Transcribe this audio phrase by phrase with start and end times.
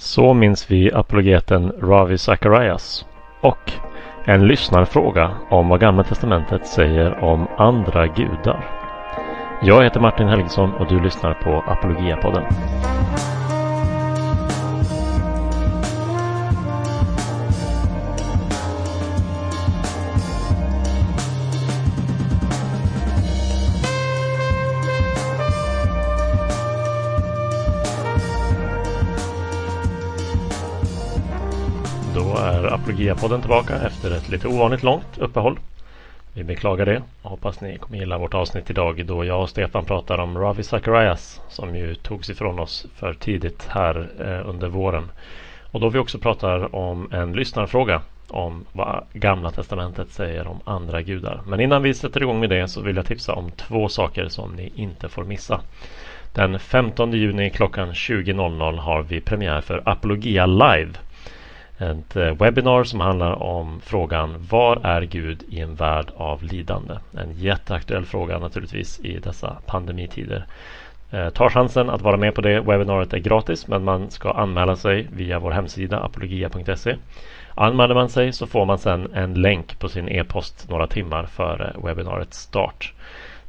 [0.00, 3.06] Så minns vi apologeten Ravi Zacharias
[3.40, 3.72] och
[4.24, 8.64] en lyssnarfråga om vad Gamla Testamentet säger om andra gudar.
[9.62, 12.44] Jag heter Martin Helgesson och du lyssnar på Apologiapodden.
[12.44, 13.29] podden
[32.98, 35.58] är tillbaka efter ett lite ovanligt långt uppehåll.
[36.34, 39.84] Vi beklagar det och hoppas ni kommer gilla vårt avsnitt idag då jag och Stefan
[39.84, 45.10] pratar om Ravi Zacharias som ju togs ifrån oss för tidigt här eh, under våren.
[45.70, 51.02] Och då vi också pratar om en lyssnarfråga om vad Gamla Testamentet säger om andra
[51.02, 51.40] gudar.
[51.46, 54.52] Men innan vi sätter igång med det så vill jag tipsa om två saker som
[54.56, 55.60] ni inte får missa.
[56.32, 60.92] Den 15 juni klockan 20.00 har vi premiär för Apologia Live
[61.80, 66.94] ett eh, webbinar som handlar om frågan Var är Gud i en värld av lidande?
[67.18, 70.46] En jätteaktuell fråga naturligtvis i dessa pandemitider.
[71.10, 72.60] Eh, ta chansen att vara med på det.
[72.60, 76.96] Webbinariet är gratis men man ska anmäla sig via vår hemsida apologia.se.
[77.54, 81.72] Anmäler man sig så får man sedan en länk på sin e-post några timmar före
[81.84, 82.92] webbinariets start.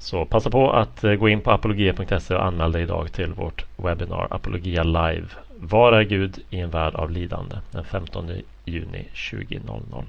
[0.02, 3.66] Så passa på att eh, gå in på apologia.se och anmäl dig idag till vårt
[3.78, 5.28] webbinar Apologia Live
[5.60, 7.56] var är Gud i en värld av lidande?
[7.72, 8.30] Den 15
[8.66, 10.04] juni 20.00.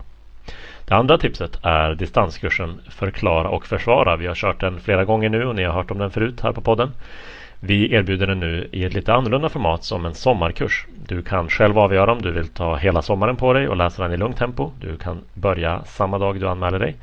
[0.84, 4.16] Det andra tipset är distanskursen Förklara och försvara.
[4.16, 6.52] Vi har kört den flera gånger nu och ni har hört om den förut här
[6.52, 6.90] på podden.
[7.60, 10.86] Vi erbjuder den nu i ett lite annorlunda format som en sommarkurs.
[11.06, 14.12] Du kan själv avgöra om du vill ta hela sommaren på dig och läsa den
[14.12, 14.70] i lugnt tempo.
[14.80, 16.96] Du kan börja samma dag du anmäler dig.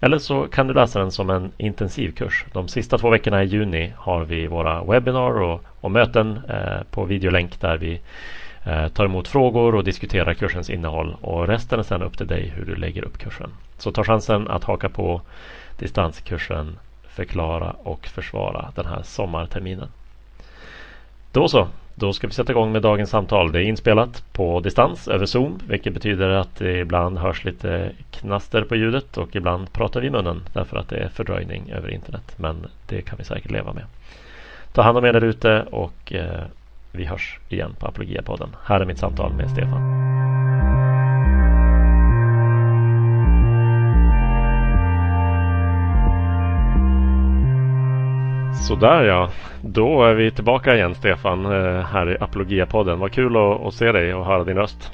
[0.00, 2.44] Eller så kan du läsa den som en intensivkurs.
[2.52, 7.04] De sista två veckorna i juni har vi våra webbinar och, och möten eh, på
[7.04, 8.00] videolänk där vi
[8.64, 11.16] eh, tar emot frågor och diskuterar kursens innehåll.
[11.20, 13.50] Och resten är sedan upp till dig hur du lägger upp kursen.
[13.78, 15.20] Så ta chansen att haka på
[15.78, 16.78] distanskursen
[17.18, 19.88] Förklara och försvara den här sommarterminen.
[21.32, 21.68] Då så,
[21.98, 23.52] då ska vi sätta igång med dagens samtal.
[23.52, 28.62] Det är inspelat på distans över Zoom vilket betyder att det ibland hörs lite knaster
[28.62, 32.34] på ljudet och ibland pratar vi i munnen därför att det är fördröjning över internet.
[32.36, 33.84] Men det kan vi säkert leva med.
[34.72, 36.42] Ta hand om er där ute och eh,
[36.92, 38.48] vi hörs igen på Apologia-podden.
[38.64, 40.08] Här är mitt samtal med Stefan.
[48.66, 49.30] Sådär ja,
[49.62, 52.98] då är vi tillbaka igen Stefan eh, här i Apologia-podden.
[52.98, 54.92] Vad kul att, att, se dig och höra din röst.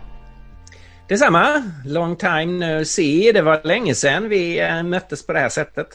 [1.08, 3.32] Detsamma, long time no see.
[3.32, 5.86] Det var länge sedan vi eh, möttes på det här sättet.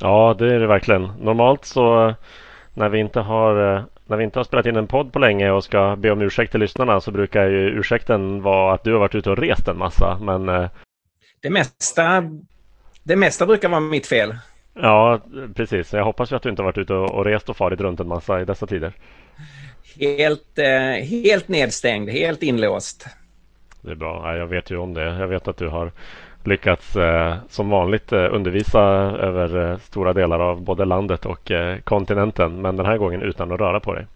[0.00, 1.02] Ja, det är det verkligen.
[1.02, 2.14] Normalt så eh,
[2.74, 5.64] när vi inte har när vi inte har spelat in en podd på länge och
[5.64, 9.14] ska be om ursäkt till lyssnarna så brukar ju ursäkten vara att du har varit
[9.14, 10.18] ute och rest en massa.
[10.20, 10.46] Men
[11.42, 12.24] det mesta,
[13.02, 14.34] det mesta brukar vara mitt fel.
[14.74, 15.20] Ja,
[15.54, 15.92] precis.
[15.92, 18.40] Jag hoppas ju att du inte varit ute och rest och farit runt en massa
[18.40, 18.92] i dessa tider.
[20.00, 23.06] Helt, eh, helt nedstängd, helt inlåst.
[23.80, 24.36] Det är bra.
[24.36, 25.04] Jag vet ju om det.
[25.04, 25.92] Jag vet att du har
[26.44, 28.80] lyckats eh, som vanligt eh, undervisa
[29.20, 31.52] över stora delar av både landet och
[31.84, 32.62] kontinenten.
[32.62, 34.06] Men den här gången utan att röra på dig.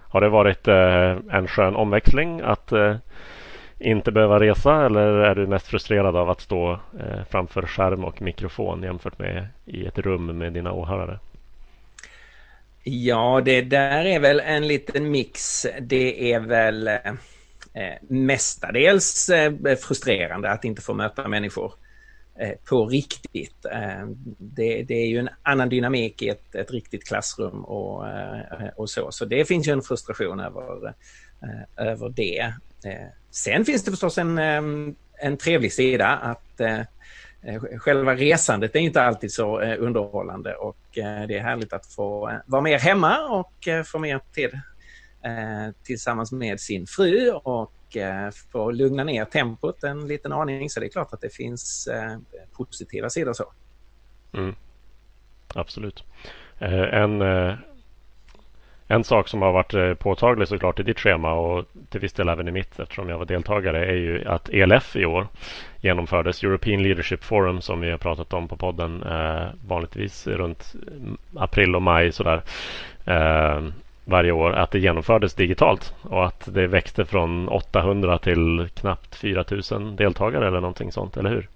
[0.00, 2.72] Har det varit en skön omväxling att
[3.82, 8.22] inte behöva resa eller är du mest frustrerad av att stå eh, framför skärm och
[8.22, 11.18] mikrofon jämfört med i ett rum med dina åhörare?
[12.84, 15.66] Ja, det där är väl en liten mix.
[15.80, 21.72] Det är väl eh, mestadels eh, frustrerande att inte få möta människor
[22.38, 23.64] eh, på riktigt.
[23.64, 24.06] Eh,
[24.38, 28.90] det, det, är ju en annan dynamik i ett, ett riktigt klassrum och, eh, och
[28.90, 29.12] så.
[29.12, 30.86] Så det finns ju en frustration över,
[31.42, 32.52] eh, över det.
[32.84, 36.80] Eh, sen finns det förstås en, ehm, en trevlig sida att eh,
[37.42, 42.62] eh, själva resandet är inte alltid så underhållande och det är härligt att få vara
[42.62, 44.50] mer hemma och få mer tid
[45.82, 47.72] tillsammans med sin fru och
[48.52, 50.70] få lugna ner tempot en liten aning.
[50.70, 51.88] Så det är klart att det finns
[52.52, 53.52] positiva sidor så.
[54.34, 54.54] Mm.
[55.54, 56.04] Absolut.
[56.92, 57.22] En
[58.92, 62.28] en sak som har varit eh, påtaglig såklart i ditt schema och till viss del
[62.28, 65.28] även i mitt eftersom jag var deltagare är ju att ELF i år
[65.80, 66.42] genomfördes.
[66.42, 70.72] European Leadership Forum som vi har pratat om på podden eh, vanligtvis runt
[71.36, 72.42] april och maj sådär
[73.04, 73.62] eh,
[74.04, 74.52] varje år.
[74.52, 80.60] Att det genomfördes digitalt och att det växte från 800 till knappt 4000 deltagare eller
[80.60, 81.48] någonting sånt, eller hur?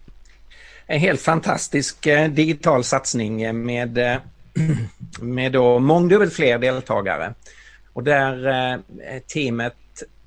[0.87, 4.17] En helt fantastisk eh, digital satsning med eh,
[5.20, 7.35] med då mångdubbelt fler deltagare.
[7.93, 9.76] Och där eh, teamet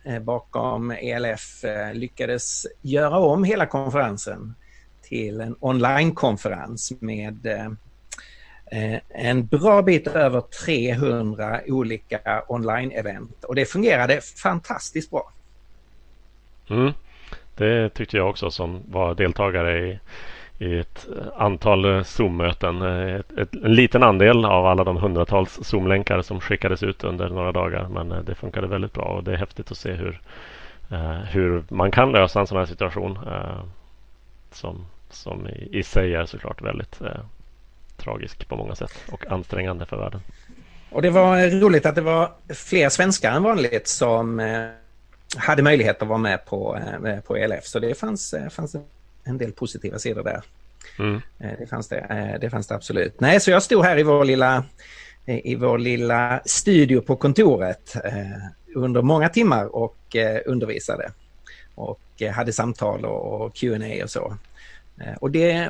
[0.03, 4.55] eh, bakom ELF eh, lyckades göra om hela konferensen
[5.01, 7.47] till en onlinekonferens med
[9.09, 15.31] en bra bit över 300 olika online-event och det fungerade fantastiskt bra.
[16.69, 16.91] Mm.
[17.55, 19.99] Det tyckte jag också som var deltagare i,
[20.59, 21.07] i ett
[21.37, 22.81] antal eh, Zoom-möten.
[22.81, 23.21] Eh,
[23.63, 27.87] en liten andel av alla de hundratals Zoom-länkar som skickades ut under några dagar.
[27.89, 30.21] Men eh, det funkade väldigt bra och det är häftigt att se hur,
[31.29, 33.19] hur man kan lösa en sån här situation.
[34.51, 37.01] Som, som i, i sig är såklart väldigt
[37.97, 40.21] tragisk på många sätt och ansträngande för världen.
[40.89, 44.41] Och det var roligt att det var fler svenskar än vanligt som
[45.37, 46.79] hade möjlighet att vara med på,
[47.27, 47.65] på ELF.
[47.65, 48.75] Så det fanns, fanns
[49.29, 50.43] en del positiva sidor där.
[50.99, 51.21] Mm.
[51.39, 53.19] Eh, det, fanns det, det fanns det absolut.
[53.19, 54.63] Nej, så jag stod här i vår lilla,
[55.25, 57.95] i vår lilla studio på kontoret
[58.75, 60.15] under många timmar och
[60.45, 61.11] undervisade.
[61.75, 62.01] Och
[62.33, 64.37] hade samtal och Q&A och så.
[65.19, 65.69] Och det,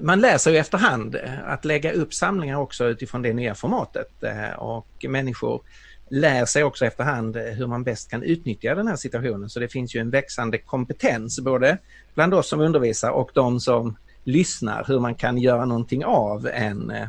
[0.00, 4.10] man läser ju efterhand att lägga upp samlingar också utifrån det nya formatet.
[4.56, 5.62] Och människor
[6.10, 9.48] lär sig också efterhand eh, hur man bäst kan utnyttja den här situationen.
[9.48, 11.78] Så det finns ju en växande kompetens både
[12.14, 16.90] bland oss som undervisar och de som lyssnar hur man kan göra någonting av en,
[16.90, 17.08] eh,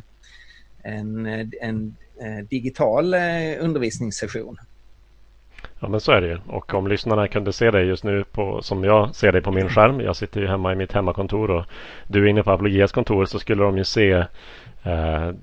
[0.83, 1.95] en, eh, en,
[2.49, 3.13] digital
[3.59, 4.57] undervisningssession.
[5.79, 6.39] Ja men så är det ju.
[6.47, 9.69] Och om lyssnarna kunde se dig just nu på, som jag ser dig på min
[9.69, 10.01] skärm.
[10.01, 11.65] Jag sitter ju hemma i mitt hemmakontor och
[12.07, 14.25] du är inne på Apologias kontor så skulle de ju se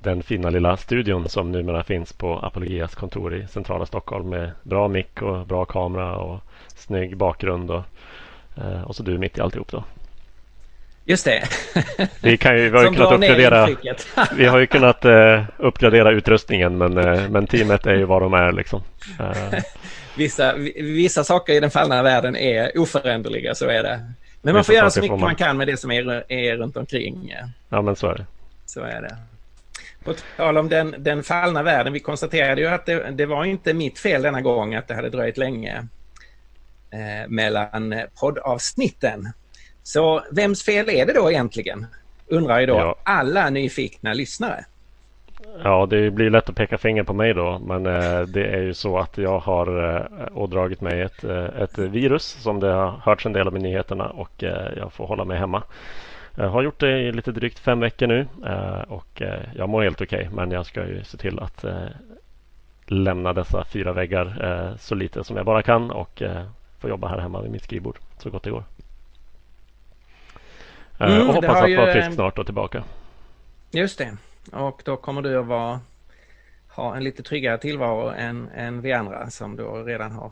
[0.02, 4.88] den fina lilla studion som numera finns på Apologias kontor i centrala Stockholm med bra
[4.88, 6.40] mick och bra kamera och
[6.76, 7.82] snygg bakgrund och,
[8.56, 9.84] eh, och så du mitt i alltihop då.
[11.04, 11.48] Just det.
[12.22, 13.68] Vi, kan ju, vi, har ju kunnat uppgradera,
[14.36, 18.34] vi har ju kunnat uh, uppgradera utrustningen men, uh, men teamet är ju vad de
[18.34, 18.82] är liksom.
[19.20, 19.60] Uh.
[20.16, 24.00] Vissa, vissa saker i den fallna världen är oföränderliga, så är det.
[24.42, 25.20] Men man får göra så mycket man...
[25.20, 25.34] man...
[25.34, 27.34] kan med det som är, är runt omkring.
[27.68, 28.24] Ja men så är det.
[28.68, 29.16] Så är det.
[30.04, 33.74] På tal om den, den fallna världen, vi konstaterade ju att det, det, var inte
[33.74, 35.86] mitt fel denna gång att det hade dröjt länge
[36.90, 39.28] eh, mellan poddavsnitten.
[39.82, 41.86] Så vems fel är det då egentligen?
[42.26, 42.96] Undrar ju då ja.
[43.02, 44.64] alla nyfikna lyssnare.
[45.64, 48.74] Ja, det blir lätt att peka finger på mig då, men eh, det är ju
[48.74, 53.26] så att jag har eh, ådragit mig ett, eh, ett virus som det har hörts
[53.26, 55.62] en del om i nyheterna och eh, jag får hålla mig hemma.
[56.40, 59.82] Jag har gjort det i lite drygt fem veckor nu eh, och eh, jag mår
[59.82, 61.86] helt okej okay, men jag ska ju se till att eh,
[62.86, 66.22] lämna dessa fyra väggar så lite som jag bara kan och
[66.78, 68.64] få jobba här hemma vid mitt skrivbord så gott det går.
[70.98, 72.84] Mm, och hoppas att vara frisk snart och tillbaka.
[73.70, 74.16] Just det.
[74.52, 75.80] Och då kommer du att vara,
[76.68, 80.30] ha en lite tryggare tillvaro än, än vi andra som då redan har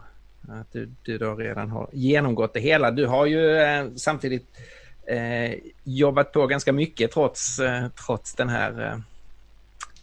[0.48, 2.90] att du, du då redan har genomgått det hela.
[2.90, 5.54] Du har ju eh, samtidigt eh, Eh,
[5.84, 8.98] jobbat på ganska mycket trots, eh, trots, den här, eh,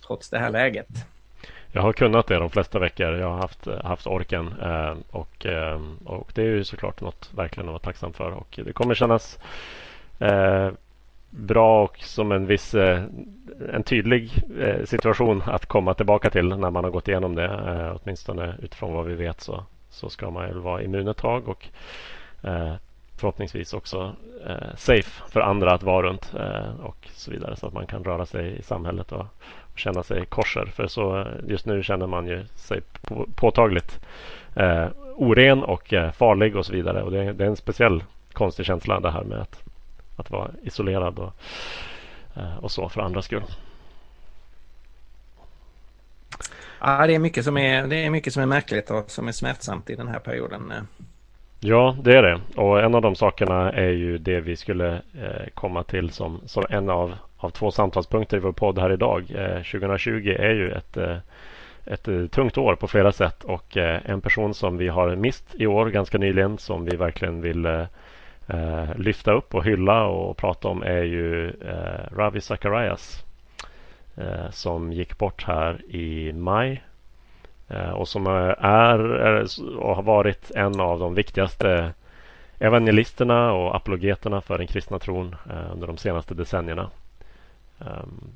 [0.08, 0.88] trots det här läget.
[1.72, 3.18] Jag har kunnat det de flesta veckor.
[3.18, 7.30] Jag har haft, eh, haft orken eh, och, eh, och det är ju såklart något
[7.36, 8.32] verkligen att vara tacksam för.
[8.32, 9.40] Och det kommer kännas
[10.20, 10.70] eh,
[11.30, 13.04] bra och som en viss eh,
[13.74, 14.32] en tydlig
[14.86, 17.92] situation att komma tillbaka till när man har gått igenom det.
[18.04, 21.68] åtminstone utifrån vad vi vet så, så ska man ju vara immun ett tag och
[23.18, 24.16] förhoppningsvis också
[24.48, 28.04] eh, safe för andra att vara runt eh, och så vidare så att man kan
[28.04, 29.26] röra sig i samhället och,
[29.74, 30.66] och känna sig korser.
[30.66, 34.00] För så eh, just nu känner man ju sig på, påtagligt
[34.56, 37.04] eh, oren och eh, farlig och så vidare.
[37.04, 38.04] Och det, det, är en speciell
[38.34, 39.64] konstig känsla det här med att,
[40.16, 41.34] att vara isolerad och,
[42.36, 43.44] eh, och så för andras skull.
[46.80, 49.32] Ja, det är, mycket som är, det är mycket som är märkligt och som är
[49.32, 50.72] smärtsamt i den här perioden.
[50.72, 50.84] Eh.
[51.66, 52.42] Ja, det är det.
[52.56, 56.64] Och en av de sakerna är ju det vi skulle eh, komma till som, som
[56.70, 59.32] en av, av två samtalspunkter i vår podd här idag.
[59.36, 61.18] Eh, 2020 är ju ett, eh,
[61.86, 65.56] ett eh, tungt år på flera sätt och eh, en person som vi har mist
[65.56, 67.86] i år ganska nyligen som vi verkligen vill eh,
[68.48, 73.24] eh lyfta upp och hylla och prata om är ju eh, Ravi Zacharias
[74.50, 76.84] som gick bort här i maj
[77.70, 79.00] Eh, och som eh, är,
[79.78, 81.94] och har varit en av de viktigaste
[82.60, 86.90] evangelisterna och apologeterna för den kristna tron eh, under de senaste decennierna.
[87.80, 88.36] Ehm,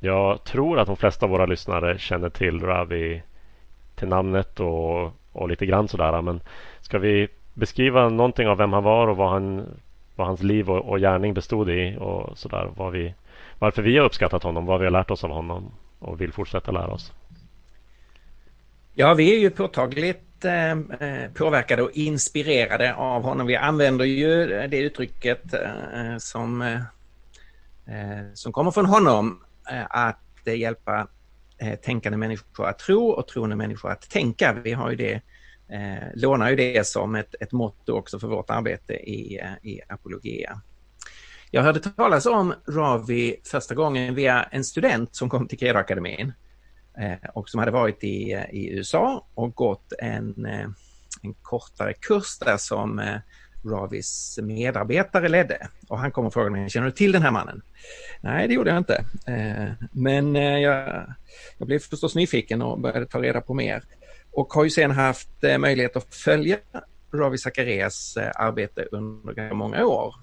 [0.00, 3.22] jag tror att de flesta av våra lyssnare känner till Ravi
[3.94, 6.22] till namnet och, och lite grann sådär.
[6.22, 6.40] Men
[6.80, 9.66] ska vi beskriva någonting av vem han var och vad, han,
[10.16, 12.68] vad hans liv och, och gärning bestod i och sådär.
[12.76, 13.14] Vad vi,
[13.58, 16.72] varför vi har uppskattat honom, vad vi har lärt oss av honom och vill fortsätta
[16.72, 17.12] lära oss.
[18.96, 23.46] Ja, vi är ju påtagligt eh, eh, påverkade och inspirerade av honom.
[23.46, 26.80] Vi använder ju det uttrycket eh, som,
[28.34, 29.44] som kommer från honom
[29.88, 30.18] att
[30.56, 31.08] hjälpa
[31.82, 34.52] tänkande människor att tro och troende människor att tänka.
[34.52, 35.20] Vi har ju det,
[36.14, 40.60] lånar ju det som ett, ett motto också för vårt arbete i, i Apologia.
[41.50, 46.32] Jag hörde talas om Ravi första gången via en student som kom till Credoakademin
[46.98, 50.68] Eh, och som hade varit i, eh, i USA och gått en, eh,
[51.22, 53.16] en kortare kurs där som eh,
[53.64, 55.68] Ravis medarbetare ledde.
[55.88, 57.62] Och han kom och frågade mig, känner du till den här mannen?
[58.20, 59.04] Nej, det gjorde jag inte.
[59.92, 61.06] Men jag,
[61.58, 63.82] jag blev förstås nyfiken och började ta reda på mer.
[64.32, 66.58] Och har ju sen haft möjlighet att följa
[67.14, 70.14] Ravi Zacharias arbete under många år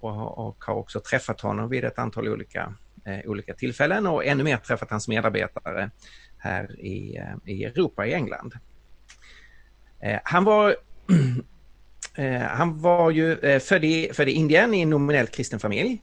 [0.00, 4.44] och, och har också träffat honom vid ett antal olika, Eh, olika tillfällen och ännu
[4.44, 5.90] mer träffat hans medarbetare
[6.38, 8.54] här i, eh, i Europa, i England.
[10.00, 10.76] Eh, han var
[12.48, 16.02] han var ju född i, född i Indien i en nominellt kristen familj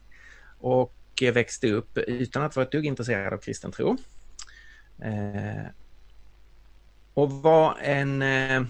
[0.60, 0.94] och
[1.34, 3.98] växte upp utan att vara ett dugg intresserad av kristen tro.
[7.14, 8.62] Och var en eh,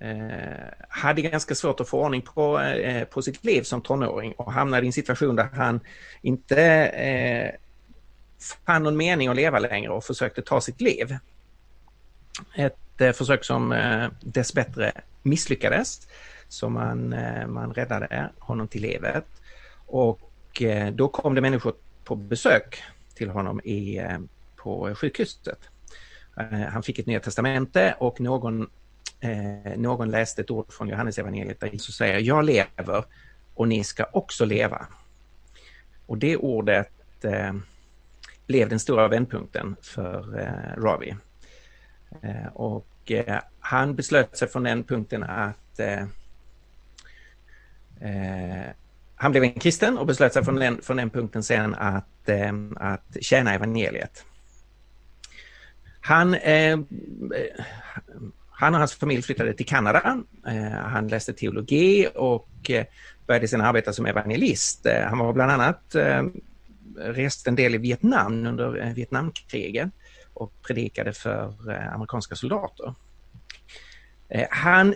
[0.00, 4.52] Eh, hade ganska svårt att få ordning på, eh, på sitt liv som tonåring och
[4.52, 5.80] hamnade i en situation där han
[6.22, 7.50] inte eh,
[8.66, 11.16] fann någon mening att leva längre och försökte ta sitt liv.
[12.56, 16.08] Ett eh, försök som eh, dessbättre misslyckades,
[16.48, 19.24] så man, eh, man räddade honom till livet.
[19.86, 21.74] Och eh, då kom det människor
[22.04, 22.82] på besök
[23.14, 24.18] till honom i, eh,
[24.56, 25.58] på sjukhuset.
[26.36, 28.70] Eh, han fick ett Nya Testamente och någon
[29.20, 33.04] eh, någon läste ett ord från Johannes evangeliet där Jesus säger jag lever
[33.54, 34.86] och ni ska också leva.
[36.06, 37.52] Och det ordet eh,
[38.46, 41.16] blev den stora vändpunkten för eh, Ravi.
[42.22, 46.02] Eh, och eh, han beslöt sig från den punkten att eh,
[48.00, 48.70] eh,
[49.14, 52.52] han blev en kristen och beslöt sig från den, från den punkten sen att, eh,
[52.76, 54.24] att tjäna evangeliet.
[56.00, 56.78] Han eh,
[58.58, 60.22] han och hans familj flyttade till Kanada.
[60.46, 62.84] Eh, han läste teologi och eh,
[63.26, 64.86] började sedan arbeta som evangelist.
[64.86, 65.96] Eh, han var bland annat
[66.96, 69.88] rest en del i Vietnam under Vietnamkriget
[70.34, 71.54] och predikade för
[71.94, 72.94] amerikanska soldater.
[74.50, 74.94] Han,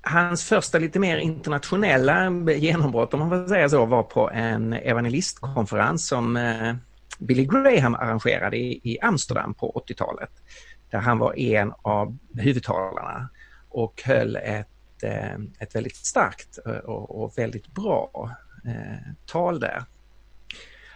[0.00, 6.08] hans första lite mer internationella genombrott, om man får säga så, var på en evangelistkonferens
[6.08, 6.38] som
[7.18, 10.30] Billy Graham arrangerade i Amsterdam på 80-talet
[10.90, 13.28] där han var en av huvudtalarna
[13.68, 18.30] och höll ett, eh, ett väldigt starkt eh, och, väldigt bra
[18.64, 19.84] eh, tal där.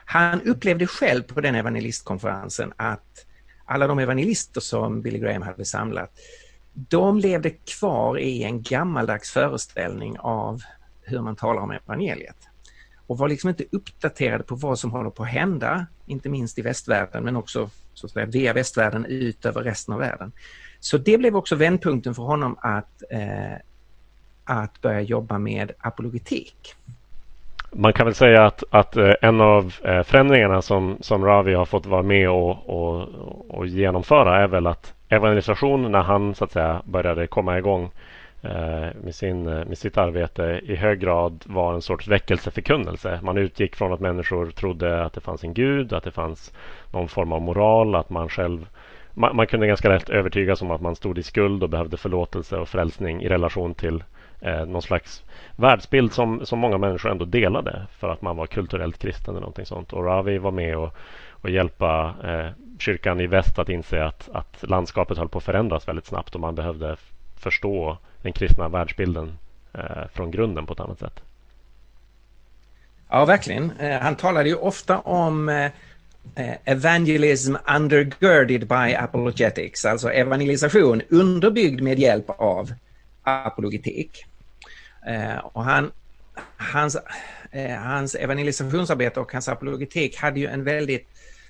[0.05, 3.27] Han upplevde själv på den evangelistkonferensen att
[3.65, 6.11] alla de evangelister som Billy Graham hade samlat,
[6.73, 10.63] de levde kvar i en gammaldags föreställning av
[11.03, 12.49] hur man talar om evangeliet
[13.07, 16.63] och var liksom inte uppdaterade på vad som håller på att hända, inte minst i
[16.63, 20.33] västvärlden men också så att säga, via västvärlden ut över resten av världen.
[20.81, 23.59] Så det blev också vändpunkten för honom att, eh,
[24.45, 26.75] att börja jobba med apologetik.
[27.71, 31.65] Man kan väl säga att, att eh, en av eh, förändringarna som, som Ravi har
[31.65, 33.09] fått vara med och, och,
[33.49, 37.91] och genomföra är väl att evangelisation när han så att säga började komma igång Eh,
[38.45, 43.21] Eh, med, sin, eh, med sitt arbete i hög grad var en sorts väckelseförkunnelse.
[43.23, 46.53] Man utgick från att människor trodde att det fanns en gud, att det fanns
[46.93, 48.69] någon form av moral, att man själv
[49.15, 52.57] man, man kunde ganska lätt övertygas om att man stod i skuld och behövde förlåtelse
[52.57, 54.05] och frälsning i relation till
[54.41, 55.25] eh, någon slags
[55.57, 59.67] världsbild som, som många människor ändå delade för att man var kulturellt kristen eller någonting
[59.67, 59.93] sånt.
[59.93, 60.97] Och Ravi var med och,
[61.31, 62.47] och hjälpa eh,
[62.79, 66.41] kyrkan i väst att inse att, att landskapet höll på att förändras väldigt snabbt och
[66.41, 66.97] man behövde
[67.45, 69.39] förstå den kristna världsbilden
[69.75, 71.21] eh, från grunden på ett annat sätt.
[73.09, 73.71] Ja, verkligen.
[73.71, 75.71] Eh, han talade ju ofta om eh,
[76.65, 82.73] evangelism undergirded by apologetics, alltså evangelisation underbyggd med hjälp av
[83.23, 84.25] apologetik.
[85.43, 85.93] Och han,
[86.57, 86.97] hans,
[87.79, 91.09] hans evangelisationsarbete och hans apologetik hade ju en väldigt,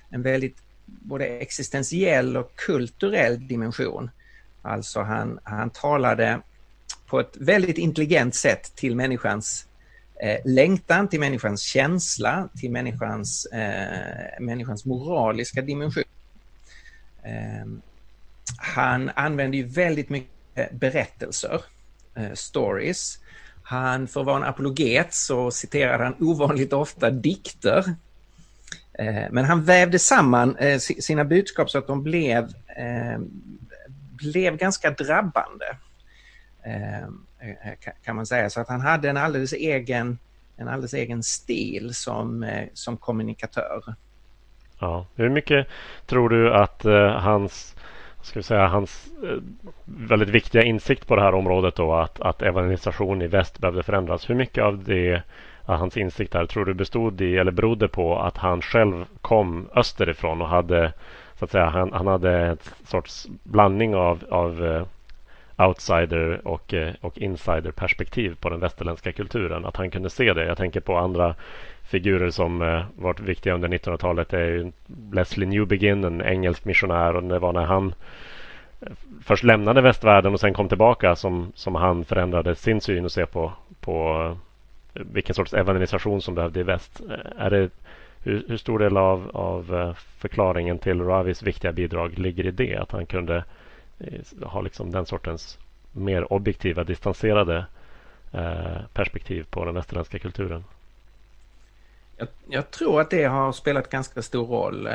[0.09, 4.09] en väldigt både existentiell och kulturell dimension.
[4.65, 6.41] Alltså han, han talade
[7.05, 9.67] på ett väldigt intelligent sätt till människans
[10.21, 16.03] eh, längtan, till människans känsla, till människans, eh, människans moraliska dimension.
[17.23, 17.65] Eh,
[18.57, 21.61] han använder ju väldigt mycket berättelser,
[22.15, 23.19] eh, stories.
[23.63, 27.95] Han, för att vara en apologet så citerade han ovanligt ofta dikter.
[28.99, 33.29] Eh, men han vävde samman eh, sina budskap så att de blev ehm,
[34.17, 35.65] blev ganska drabbande.
[36.63, 37.07] Eh,
[38.03, 38.49] kan man säga.
[38.49, 40.17] Så att han hade en alldeles egen,
[40.57, 43.81] en alldeles egen stil som, eh, som kommunikatör.
[44.79, 45.05] Ja.
[45.15, 45.67] Hur mycket
[46.05, 47.75] tror du att eh, hans
[48.25, 49.07] ska vi säga, hans
[49.85, 54.29] väldigt viktiga insikt på det här området då att, att evangelisation i väst behövde förändras.
[54.29, 55.21] Hur mycket av det uh,
[55.65, 60.47] hans insikt tror du bestod i eller berodde på att han själv kom österifrån och
[60.47, 60.93] hade
[61.39, 64.85] så att säga, han, han hade en sorts blandning av, av eh,
[65.67, 69.65] outsider och, eh, och insider perspektiv på den västerländska kulturen.
[69.65, 70.45] Att han kunde se det.
[70.45, 71.35] Jag tänker på andra
[71.83, 74.71] figurer som eh, varit viktiga under 1900-talet är
[75.11, 77.93] Leslie Newbegin, en engelsk missionär och det var när han
[79.23, 83.25] först lämnade västvärlden och sen kom tillbaka som, som han förändrade sin syn och se
[83.25, 84.37] på, på
[84.93, 87.01] vilken sorts evangelisation som behövde i väst.
[87.37, 87.69] Är det,
[88.25, 92.75] hur, hur stor del av, av eh, förklaringen till Ravis viktiga bidrag ligger i det?
[92.75, 93.43] Att han kunde
[93.99, 95.57] eh, ha liksom den sortens
[95.91, 97.65] mer objektiva, distanserade
[98.31, 100.63] eh, perspektiv på den västerländska kulturen?
[102.17, 104.89] Jag, jag, tror att det har spelat ganska stor roll.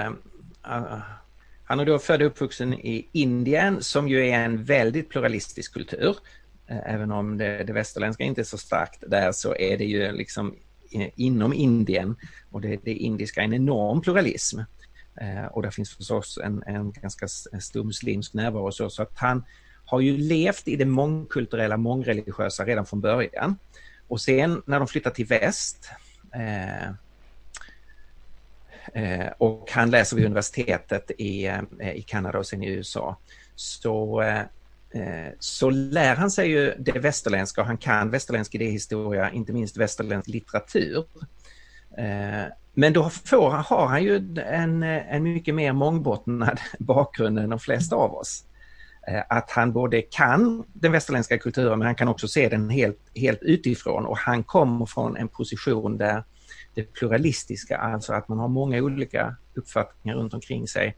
[1.64, 6.16] Han är då född och uppvuxen i Indien som ju är en väldigt pluralistisk kultur.
[6.66, 10.54] Även om det, det västerländska inte är så starkt där så är det ju liksom
[11.16, 12.16] inom Indien
[12.50, 14.58] och det, det indiska en enorm pluralism.
[15.20, 17.28] Eh, och det finns förstås en, en ganska
[17.60, 19.44] stor muslimsk närvaro så, så att han
[19.84, 23.58] har ju levt i det mångkulturella, mångreligiösa redan från början.
[24.08, 25.90] Och sen när de flyttar till väst
[26.34, 26.90] eh,
[28.94, 33.16] Eh, och han läser vid universitetet i, eh, i Kanada och sen i USA.
[33.54, 34.40] Så, eh,
[34.90, 39.76] eh så lär han sig ju det västerländska och han kan västerländsk idéhistoria, inte minst
[39.76, 41.04] västerländsk litteratur.
[41.98, 47.58] Eh, men då får, har han ju en, en mycket mer mångbottnad bakgrund än de
[47.58, 48.44] flesta av oss.
[49.08, 52.98] Eh, att han både kan den västerländska kulturen men han kan också se den helt,
[53.14, 56.24] helt utifrån och han kommer från en position där
[56.74, 60.96] det pluralistiska, alltså att man har många olika uppfattningar runt omkring sig,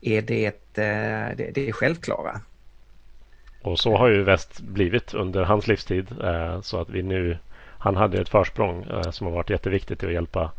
[0.00, 2.40] är det, eh, det, det är självklara.
[3.62, 6.06] Och så har ju väst blivit under hans livstid.
[6.62, 7.38] Så att vi nu,
[7.80, 10.50] han hade ett försprång eh, som har varit jätteviktigt i att hjälpa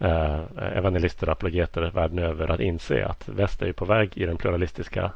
[0.00, 4.36] eh, evangelister och apologeter världen över att inse att väst är på väg i den
[4.36, 5.10] pluralistiska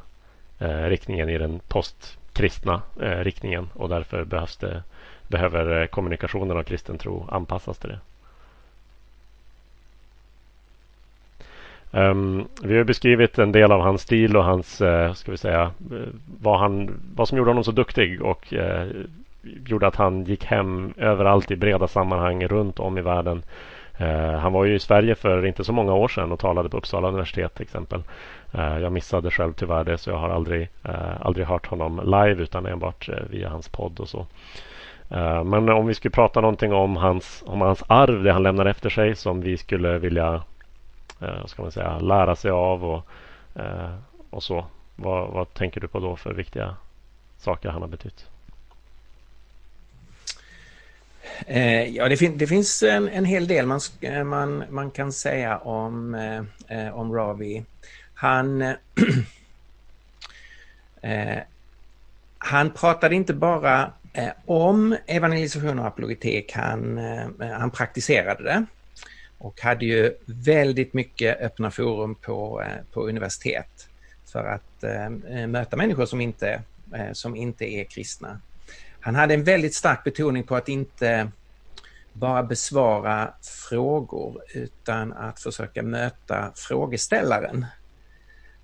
[0.59, 4.83] eh, riktningen, i den postkristna eh, riktningen och därför behövs det,
[5.27, 7.99] behöver kommunikationen av kristen tro anpassas till det.
[11.91, 15.71] Um, vi har beskrivit en del av hans stil och hans, uh, ska vi säga,
[15.91, 16.07] uh,
[16.41, 18.87] vad, han, vad som gjorde honom så duktig och uh,
[19.41, 23.43] gjorde att han gick hem överallt i breda sammanhang runt om i världen.
[23.99, 26.77] Eh, han var ju i Sverige för inte så många år sedan och talade på
[26.77, 28.03] Uppsala universitet till exempel.
[28.51, 32.43] Eh, jag missade själv tyvärr det så jag har aldrig, eh, aldrig hört honom live
[32.43, 34.25] utan enbart via hans podd och så.
[35.45, 38.89] men om vi skulle prata någonting om hans, om hans arv, det han lämnar efter
[38.89, 40.43] sig som vi skulle vilja
[41.45, 43.07] ska man säga, lära sig av och,
[44.29, 44.65] och så.
[44.95, 46.75] Vad, vad tänker du på då för viktiga
[47.37, 48.29] saker han har betytt?
[51.47, 55.11] Eh, ja, det, fin det, finns en, en hel del man, eh, man, man kan
[55.11, 56.43] säga om, eh,
[56.77, 57.63] eh om Ravi.
[58.13, 58.75] Han, eh,
[61.01, 61.39] eh
[62.41, 66.97] han pratade inte bara eh, om evangelisation och apologetik, han,
[67.39, 68.65] han praktiserade det
[69.39, 73.89] och hade ju väldigt mycket öppna forum på, eh, på universitet
[74.25, 76.61] för att eh, möta människor som inte,
[76.93, 78.41] eh, som inte är kristna.
[79.01, 81.31] Han hade en väldigt stark betoning på att inte
[82.13, 83.33] bara besvara
[83.69, 87.65] frågor utan att försöka möta frågeställaren.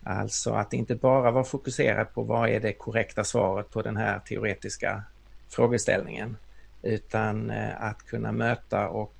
[0.04, 4.20] Alltså att inte bara vara fokuserad på vad är det korrekta svaret på den här
[4.20, 5.04] teoretiska
[5.50, 6.38] frågeställningen
[6.82, 9.16] utan eh, att kunna möta och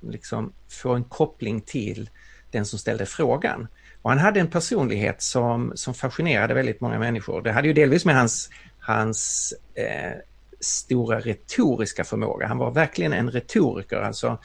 [0.00, 2.10] liksom få en koppling till
[2.50, 3.68] den som ställde frågan.
[4.02, 7.42] Och han hade en personlighet som, som fascinerade väldigt många människor.
[7.42, 10.12] Det hade ju delvis med hans, hans eh,
[10.60, 12.46] stora retoriska förmåga.
[12.46, 14.38] Han var verkligen en retoriker, alltså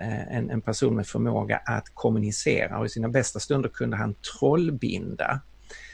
[0.00, 4.14] eh, en, en person med förmåga att kommunicera och i sina bästa stunder kunde han
[4.14, 5.40] trollbinda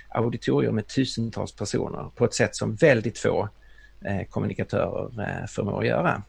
[0.08, 3.48] auditorier med tusentals personer på ett sätt som väldigt få
[4.04, 6.22] eh, kommunikatörer eh, förmår göra.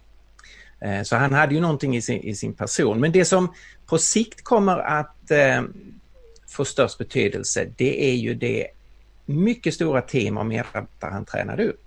[0.79, 2.99] Eh, så han hade ju någonting i sin, i sin person.
[2.99, 3.53] Men det som
[3.86, 5.62] på sikt kommer att eh,
[6.47, 8.67] få störst betydelse det är ju det
[9.25, 11.83] mycket stora team av medarbetare han tränade upp.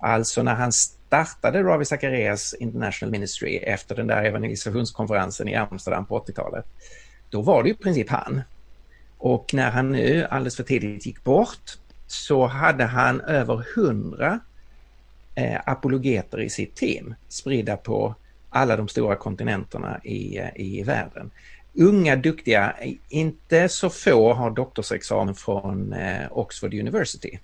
[0.00, 6.18] Alltså när han startade Ravi Zacharias International Ministry efter den där evangelisationskonferensen i Amsterdam på
[6.18, 6.64] 80-talet.
[7.30, 8.42] Då var det i princip han.
[9.18, 14.40] Och när han nu alldeles för tidigt gick bort så hade han över hundra
[15.34, 18.14] eh, apologeter i sitt team spridda på
[18.50, 21.30] alla de stora kontinenterna i, eh, i världen.
[21.74, 22.74] Unga, duktiga,
[23.08, 27.38] inte så få har doktorsexamen från eh, Oxford University.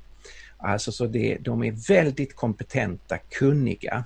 [0.58, 4.04] Alltså så det, de är väldigt kompetenta, kunniga.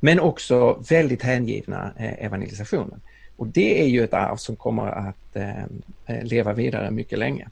[0.00, 3.00] Men också väldigt hängivna eh, evangelisationen.
[3.36, 5.62] Och det är ju ett arv som kommer att eh,
[6.06, 7.48] eh, leva vidare mycket länge.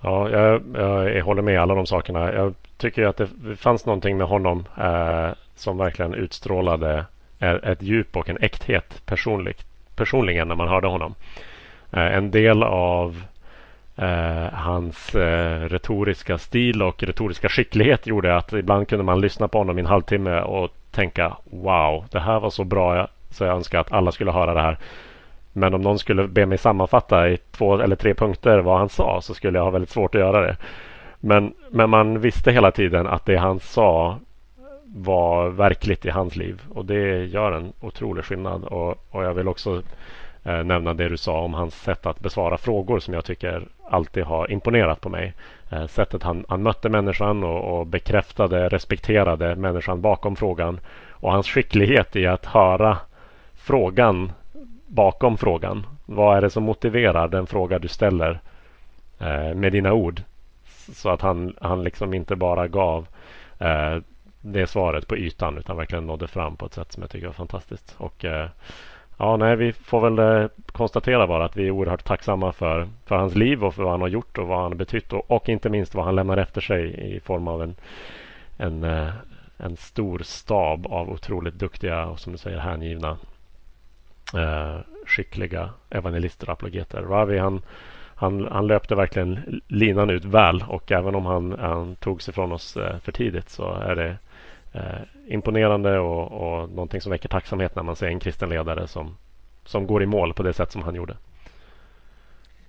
[0.00, 2.32] Ja, jag, jag, håller med alla de sakerna.
[2.32, 7.04] Jag tycker att det fanns någonting med honom eh, som verkligen utstrålade
[7.40, 9.64] ett djup och en äkthet personligt,
[9.96, 11.14] personligen när man hörde honom.
[11.92, 13.22] Eh, en del av
[13.96, 19.58] eh, hans eh, retoriska stil och retoriska skicklighet gjorde att ibland kunde man lyssna på
[19.58, 23.80] honom i en halvtimme och tänka wow, det här var så bra så jag önskar
[23.80, 24.78] att alla skulle höra det här.
[25.52, 29.20] Men om någon skulle be mig sammanfatta i två eller tre punkter vad han sa
[29.20, 30.56] så skulle jag ha väldigt svårt att göra det.
[31.20, 34.18] Men, men man visste hela tiden att det han sa
[34.84, 38.64] var verkligt i hans liv och det gör en otrolig skillnad.
[38.64, 39.82] Och, och jag vill också
[40.46, 44.24] eh, nämna det du sa om hans sätt att besvara frågor som jag tycker alltid
[44.24, 45.32] har imponerat på mig.
[45.70, 50.80] Eh, sättet han, han mötte människan och, och bekräftade, respekterade människan bakom frågan
[51.10, 52.98] och hans skicklighet i att höra
[53.54, 54.32] frågan
[54.86, 55.86] bakom frågan.
[56.06, 58.40] Vad är det som motiverar den fråga du ställer
[59.20, 60.22] eh, med dina ord?
[60.92, 63.06] Så att han, han liksom inte bara gav
[63.58, 63.96] eh,
[64.40, 67.34] det svaret på ytan utan verkligen nådde fram på ett sätt som jag tycker var
[67.34, 67.94] fantastiskt.
[67.98, 68.48] Och eh,
[69.16, 73.16] ja, nej, vi får väl eh, konstatera bara att vi är oerhört tacksamma för, för
[73.16, 75.48] hans liv och för vad han har gjort och vad han har betytt och, och
[75.48, 77.76] inte minst vad han lämnar efter sig i form av en,
[78.56, 79.08] en, eh,
[79.56, 83.18] en stor stab av otroligt duktiga och som du säger hängivna
[84.34, 87.02] eh, skickliga evangelister och apologeter.
[87.02, 87.62] Ravi han,
[88.14, 92.52] han, han löpte verkligen linan ut väl och även om han, han tog sig från
[92.52, 94.16] oss eh, för tidigt så är det
[94.76, 99.16] eh, imponerande och, och någonting som väcker tacksamhet när man ser en kristen ledare som,
[99.64, 101.16] som går i mål på det sätt som han gjorde.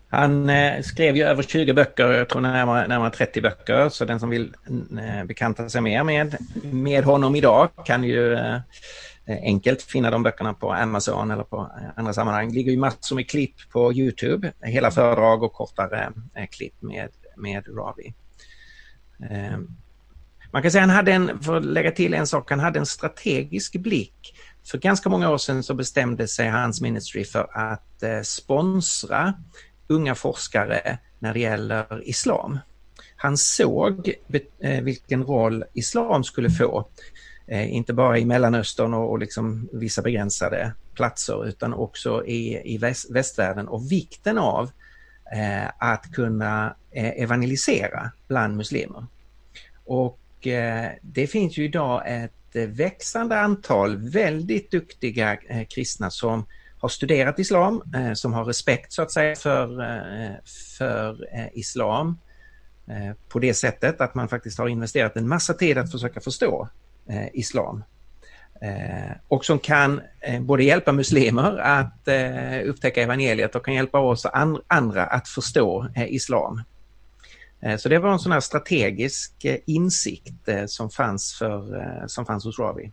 [0.10, 4.20] Han eh, skrev ju över 20 böcker, jag tror närmare, närmare 30 böcker, så den
[4.20, 4.54] som vill
[5.02, 8.60] eh, bekanta sig mer med, med honom idag kan ju eh,
[9.28, 12.50] enkelt finna de böckerna på Amazon eller på eh, andra sammanhang.
[12.50, 17.10] Det ligger ju massor med klipp på Youtube, hela föredrag och kortare eh, klipp med,
[17.36, 18.14] med Ravi.
[19.30, 19.58] Eh,
[20.52, 22.86] man kan säga han hade en, för att lägga till en sak, han hade en
[22.86, 24.36] strategisk blick.
[24.72, 29.34] För ganska många år sedan så bestämde sig hans ministry för att eh, sponsra
[29.88, 32.60] unga forskare när det gäller islam.
[33.16, 34.14] Han såg
[34.60, 36.88] eh, vilken roll islam skulle få
[37.48, 42.78] Eh, inte bara i Mellanöstern och, och liksom vissa begränsade platser utan också i, i
[42.78, 44.72] väst, västvärlden och vikten av
[45.34, 49.06] eh, att kunna eh, evangelisera bland muslimer.
[49.86, 56.46] Och Eh, det finns ju idag ett eh, växande antal väldigt duktiga eh, kristna som
[56.80, 57.84] har studerat islam,
[58.16, 59.68] som har respekt så att säga för,
[60.78, 62.18] för islam
[63.30, 66.70] på det sättet att man faktiskt har investerat en massa tid att försöka förstå
[67.34, 67.84] islam.
[69.28, 70.02] Och som kan
[70.42, 72.08] både hjälpa muslimer att
[72.66, 74.26] upptäcka evangeliet och kan hjälpa oss
[74.68, 76.64] andra att förstå islam.
[77.62, 82.26] Eh, så det var en sån här strategisk eh, insikt eh, som, fanns för, som
[82.26, 82.92] fanns hos Ravi.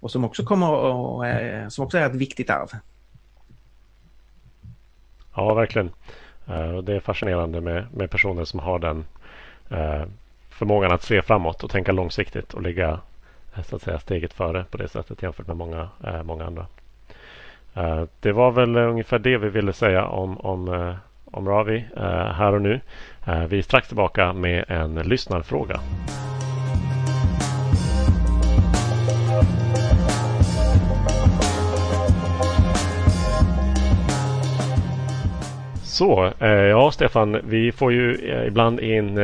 [0.00, 1.24] Och som också, kommer och,
[1.72, 2.68] som också är ett viktigt arv.
[5.36, 5.90] Ja, verkligen.
[6.82, 9.04] Det är fascinerande med, med personer som har den
[10.48, 13.00] förmågan att se framåt och tänka långsiktigt och ligga
[13.64, 15.88] så att säga steget före på det sättet jämfört med många,
[16.24, 16.66] många andra.
[18.20, 20.94] Det var väl ungefär det vi ville säga om, om,
[21.30, 22.80] om Ravi eh, här och nu.
[23.26, 25.80] Eh, vi är strax tillbaka med en lyssnarfråga.
[35.82, 39.14] Så, eh, ja Stefan, vi får ju ibland in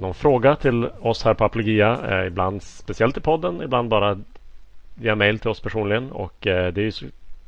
[0.00, 2.26] någon fråga till oss här på Apologia.
[2.26, 4.18] Ibland speciellt i podden, ibland bara
[4.94, 6.12] via mail till oss personligen.
[6.12, 6.92] Och det är ju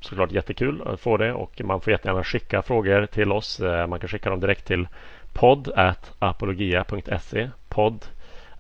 [0.01, 3.61] såklart jättekul att få det och man får jättegärna skicka frågor till oss.
[3.61, 4.89] Eh, man kan skicka dem direkt till
[5.33, 5.73] podd
[6.19, 8.07] apologia.se podd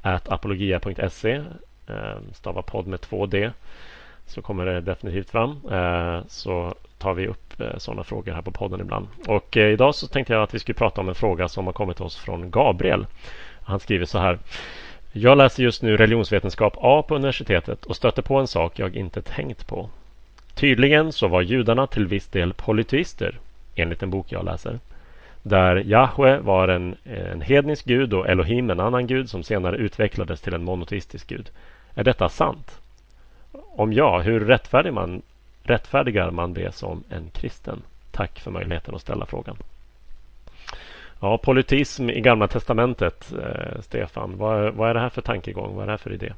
[0.02, 1.32] apologia.se
[1.86, 3.50] eh, Stava podd med två D
[4.26, 5.60] så kommer det definitivt fram.
[5.70, 9.08] Eh, så tar vi upp sådana frågor här på podden ibland.
[9.28, 11.96] Och idag så tänkte jag att vi skulle prata om en fråga som har kommit
[11.96, 13.06] till oss från Gabriel.
[13.62, 14.38] Han skriver så här.
[15.12, 19.22] Jag läser just nu religionsvetenskap A på universitetet och stöter på en sak jag inte
[19.22, 19.90] tänkt på.
[20.60, 23.38] Tydligen så var judarna till viss del polyteister,
[23.74, 24.78] enligt en bok jag läser.
[25.42, 30.40] där Jahwe var en, en hednisk gud och Elohim en annan gud som senare utvecklades
[30.40, 31.50] till en monoteistisk gud.
[31.94, 32.80] Är detta sant?
[33.52, 35.22] Om ja, hur rättfärdigar man,
[35.62, 37.82] rättfärdigar man det som en kristen?
[38.10, 39.56] Tack för möjligheten att ställa frågan.
[41.20, 44.38] Ja, polyteism i Gamla Testamentet, eh, Stefan.
[44.38, 45.74] Vad, vad är det här för tankegång?
[45.74, 46.32] Vad är det här för idé?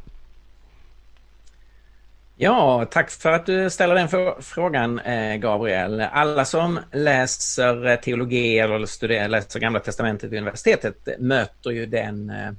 [2.42, 6.00] Ja, tack för att du ställer den frågan, eh, Gabriel.
[6.00, 12.30] Alla som läser eh, teologi eller studerar, läser Gamla Testamentet vid universitetet möter ju den,
[12.30, 12.52] eh,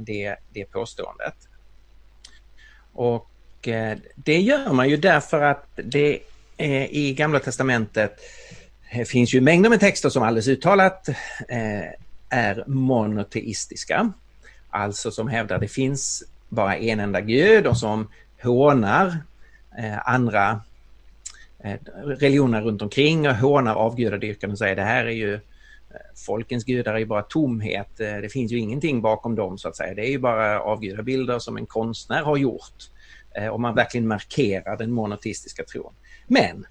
[0.00, 1.34] det, det påståendet.
[2.92, 3.28] Och
[4.14, 6.18] det gör man ju därför att det
[6.90, 8.16] i Gamla Testamentet
[9.06, 11.08] finns ju mängder med texter som alldeles uttalat
[12.28, 14.12] är monoteistiska.
[14.70, 18.08] Alltså som hävdar det finns bara en enda gud och som
[18.42, 19.18] hånar
[19.78, 20.60] eh, andra
[21.58, 25.40] eh, religioner runt omkring och hånar avgudadyrkan och säger det här är ju eh,
[26.26, 28.00] folkens gudar är ju bara tomhet.
[28.00, 29.94] Eh, det finns ju ingenting bakom dem så att säga.
[29.94, 32.90] Det är ju bara avgudabilder som en konstnär har gjort.
[33.52, 35.92] Om man verkligen markerar den monoteistiska tron.
[36.26, 36.66] Men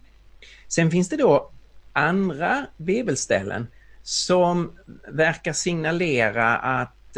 [0.68, 1.52] sen finns det då
[1.94, 3.68] andra bibelställen
[4.04, 4.72] som
[5.08, 7.18] verkar signalera att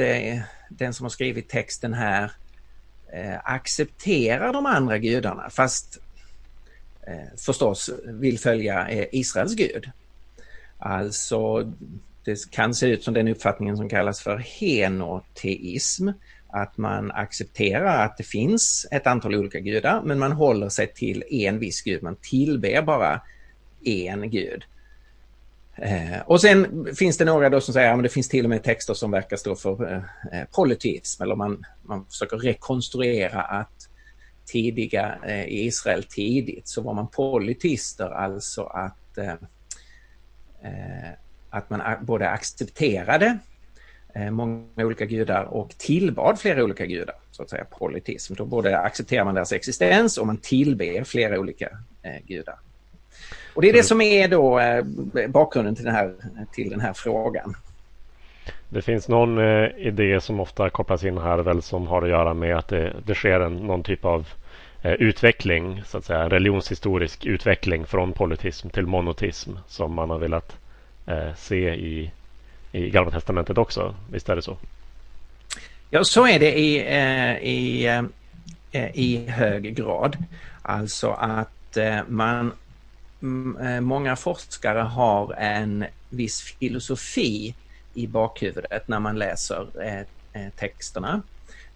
[0.70, 2.32] den som har skrivit texten här
[3.14, 6.00] Eh, accepterar de andra gudarna fast
[7.08, 9.92] eh, förstås vill följa eh, Israels gud.
[10.78, 11.72] Alltså
[12.24, 16.10] det kan se ut som den uppfattningen som kallas för henoteism.
[16.48, 21.24] Att man accepterar att det finns ett antal olika gudar men man håller sig till
[21.30, 22.04] en viss gud.
[22.04, 23.22] Man tillber bara
[23.86, 24.64] en gud.
[25.76, 28.50] Eh, och sen finns det några då som säger att ja, det finns till och
[28.50, 29.98] med texter som verkar stå för eh,
[30.40, 33.90] eh polyteism eller man, man försöker rekonstruera att
[34.46, 39.34] tidiga eh, i Israel tidigt så var man polyteister, alltså att, eh,
[40.62, 41.12] eh
[41.50, 43.38] att man både accepterade
[44.16, 48.34] eh, många olika gudar och tillbad flera olika gudar, så att säga polyteism.
[48.34, 51.70] Då både accepterar man deras existens och man tillber flera olika
[52.02, 52.60] eh, gudar.
[53.54, 54.84] Och det är det som är då eh,
[55.28, 56.14] bakgrunden till den här,
[56.52, 57.56] till den här frågan.
[58.70, 62.34] Det finns någon eh, idé som ofta kopplas in här väl som har att göra
[62.34, 64.28] med att det, det sker en, någon typ av
[64.82, 70.58] eh, utveckling, så att säga, religionshistorisk utveckling från politism till monotism som man har velat
[71.06, 72.12] eh, se i,
[72.72, 73.96] i Gamla Testamentet också.
[74.12, 74.58] Visst är det så?
[75.90, 77.86] Ja, så är det i, eh, i,
[78.72, 80.18] eh, i hög grad.
[80.62, 82.52] Alltså att man
[83.22, 87.56] Mm, eh, många forskare har en viss filosofi
[87.94, 90.00] i bakhuvudet när man läser eh,
[90.42, 91.22] eh, texterna.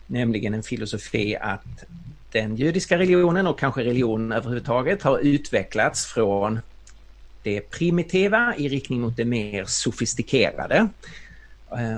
[0.07, 1.85] Nämligen en filosofi att
[2.31, 6.59] den judiska religionen och kanske religion överhuvudtaget har utvecklats från
[7.43, 10.87] det primitiva i riktning mot det mer sofistikerade.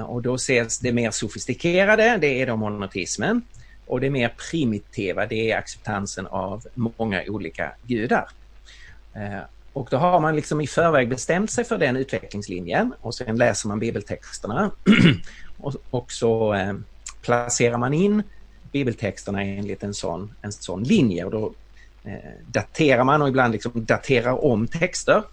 [0.05, 3.41] Och då ses det mer sofistikerade, det är då monoteismen.
[3.85, 8.29] Och det mer primitiva, det är acceptansen av många olika gudar.
[9.17, 9.39] Eh,
[9.73, 13.67] och då har man liksom i förväg bestämt sig för den utvecklingslinjen och sen läser
[13.67, 14.71] man bibeltexterna
[15.89, 16.73] och, så eh,
[17.21, 18.23] placerar man in
[18.71, 21.53] bibeltexterna enligt en sån, en sån linje och då
[22.03, 22.13] eh,
[22.47, 25.23] daterar man och ibland liksom daterar om texter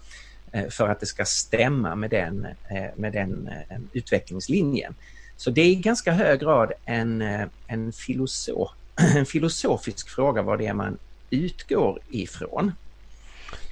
[0.51, 3.49] eh, för att det ska stämma med den, eh, med den
[3.93, 4.95] utvecklingslinjen.
[5.37, 7.23] Så det är i ganska hög grad en,
[7.67, 8.69] en, filosof,
[9.15, 10.97] en filosofisk fråga vad det är man
[11.29, 12.71] utgår ifrån.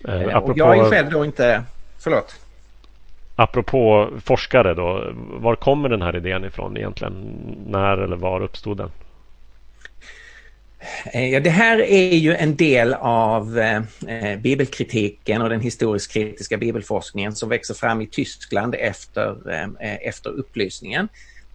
[0.07, 1.63] Eh, apropå, jag är själv då inte...
[1.99, 2.39] Förlåt.
[3.36, 5.13] Apropå forskare då.
[5.15, 7.13] Var kommer den här idén ifrån egentligen?
[7.67, 8.91] När eller var uppstod den?
[11.13, 16.57] Eh, ja, det här är ju en del av eh, bibelkritiken och den historisk kritiska
[16.57, 21.07] bibelforskningen som växer fram i Tyskland efter, eh, efter upplysningen.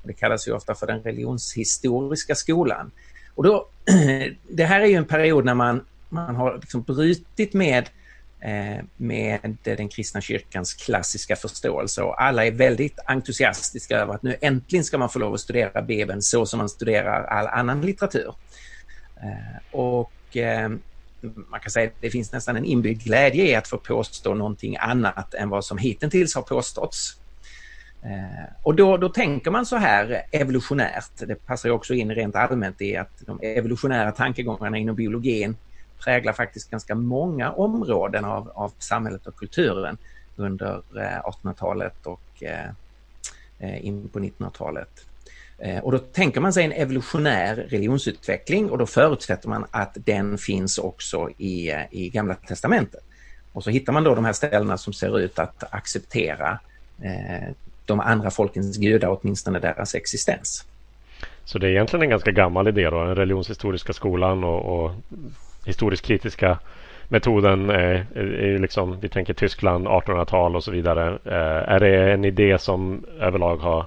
[0.02, 2.90] Det kallas ju ofta för den religionshistoriska skolan.
[3.34, 3.66] Och då,
[4.48, 7.90] det här är ju en period när man, man har liksom brutit med Eh,
[8.40, 14.36] Eh, med den kristna kyrkans klassiska förståelse och alla är väldigt entusiastiska över att nu
[14.40, 18.34] äntligen ska man få lov att studera Bibeln så som man studerar all annan litteratur.
[19.16, 20.68] Eh, och eh,
[21.50, 24.76] man kan säga att det finns nästan en inbyggd glädje i att få påstå någonting
[24.76, 27.16] annat än vad som hittills har påståtts.
[28.62, 32.96] Och då, då tänker man så här evolutionärt, det passar också in rent allmänt i
[32.96, 35.56] att de evolutionära tankegångarna inom biologin
[36.04, 39.98] präglar faktiskt ganska många områden av, av samhället och kulturen
[40.36, 42.70] under eh, 1800-talet och eh,
[43.58, 45.04] eh, in på 1900-talet.
[45.82, 50.78] Och då tänker man sig en evolutionär religionsutveckling och då förutsätter man att den finns
[50.78, 53.04] också i, i Gamla Testamentet.
[53.52, 56.58] Och så hittar man då de här ställena som ser ut att acceptera
[57.84, 60.64] de andra folkens gudar, åtminstone deras existens.
[61.44, 64.90] Så det är egentligen en ganska gammal idé då, den religionshistoriska skolan och, och
[65.64, 66.58] historiskt kritiska
[67.08, 71.18] metoden eh, är liksom, vi tänker Tyskland 1800-tal och så vidare.
[71.24, 73.86] Eh, är det en idé som överlag har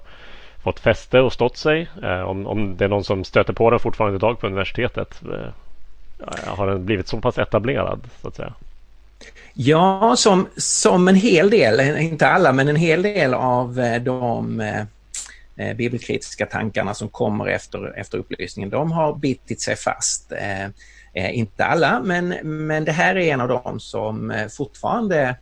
[0.63, 1.89] fått fäste och stått sig?
[2.03, 5.21] Eh, om, om det är någon som stöter på den fortfarande idag på universitetet?
[5.23, 5.53] Eh,
[6.45, 8.53] har den blivit så pass etablerad så att säga?
[9.53, 14.63] Ja, som, som en hel del, inte alla, men en hel del av eh, de
[15.77, 20.31] bibelkritiska tankarna som kommer efter, efter upplysningen, de har bitit sig fast.
[21.13, 25.35] Eh, inte alla, men, men det här är en av dem som eh, fortfarande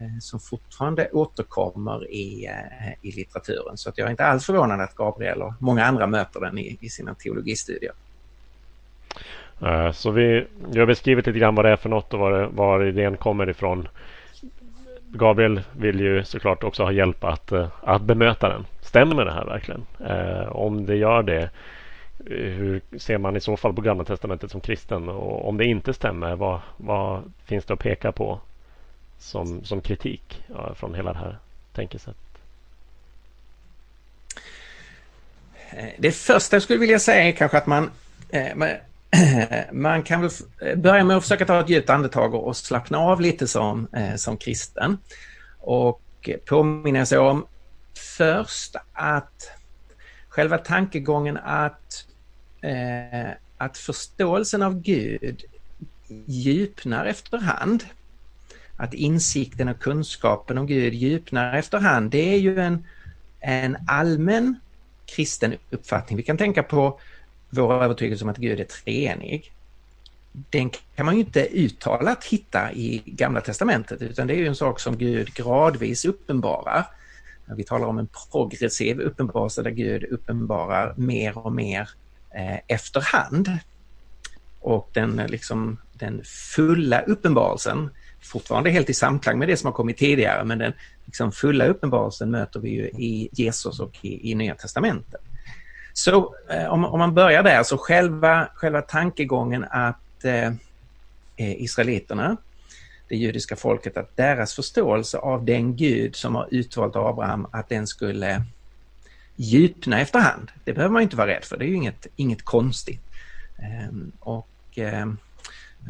[0.00, 3.76] eh, som fortfarande återkommer i, eh, i litteraturen.
[3.76, 6.78] Så att jag är inte alls förvånad att Gabriel och många andra möter den i,
[6.80, 7.92] i sina teologistudier.
[9.62, 12.42] Eh, så vi, vi har beskrivit lite grann vad det är för något och var,
[12.42, 13.88] var idén kommer ifrån.
[15.08, 18.66] Gabriel vill ju såklart också ha hjälp att, att bemöta den.
[18.80, 19.86] Stämmer det här verkligen?
[20.48, 21.50] om det gör det,
[22.26, 25.08] hur ser man i så fall på Gamla Testamentet som kristen?
[25.08, 28.40] Och om det inte stämmer, vad, vad finns det att peka på
[29.18, 31.38] som, som kritik ja, från hela det här
[31.72, 32.16] tänkesättet?
[35.70, 37.90] Eh, det första jag skulle vilja säga är kanske att man,
[38.30, 38.56] eh,
[39.72, 40.30] man kan väl
[40.60, 44.36] eh, börja med att försöka ta ett djupt andetag och slappna av lite som, som
[44.36, 44.98] kristen.
[45.60, 46.00] Och
[46.48, 47.46] påminna sig om
[48.16, 49.50] först att
[50.28, 52.06] själva tankegången att
[52.62, 55.44] eh, att förståelsen av Gud
[56.26, 57.84] djupnar efterhand.
[58.76, 62.86] Att insikten och kunskapen om Gud djupnar efterhand, det är ju en,
[63.40, 64.60] en allmän
[65.06, 66.16] kristen uppfattning.
[66.16, 67.00] Vi kan tänka på
[67.50, 69.52] vår övertygelse om att Gud är treenig.
[70.32, 74.56] Den kan man ju inte uttalat hitta i Gamla Testamentet utan det är ju en
[74.56, 76.86] sak som Gud gradvis uppenbarar.
[77.56, 81.88] Vi talar om en progressiv uppenbarelse där Gud uppenbarar mer och mer
[82.34, 83.58] eh, efterhand.
[84.60, 86.22] Och den, eh, liksom, den
[86.54, 87.90] fulla uppenbarelsen,
[88.20, 90.72] fortfarande helt i samklang med det som har kommit tidigare, men den
[91.06, 95.20] liksom, fulla uppenbarelsen möter vi ju i Jesus och i, i Nya Testamentet.
[95.92, 100.46] Så eh, om, om, man börjar där, så själva, själva tankegången att eh,
[101.36, 102.36] eh, israeliterna,
[103.08, 107.86] det judiska folket, att deras förståelse av den Gud som har utvalt Abraham, att den
[107.86, 108.42] skulle
[109.42, 110.50] djupna efterhand.
[110.64, 113.00] Det behöver man inte vara rädd för, det är ju inget, inget konstigt.
[113.58, 115.18] Ehm, och, ehm,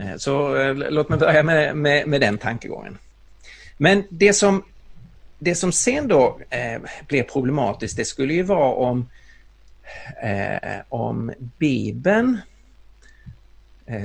[0.01, 2.99] eh, så eh, låt mig börja med, med, med, den tankegången.
[3.77, 4.65] Men det som,
[5.39, 9.09] det som sen då eh, blir problematiskt, det skulle ju vara om,
[10.89, 12.41] om Bibeln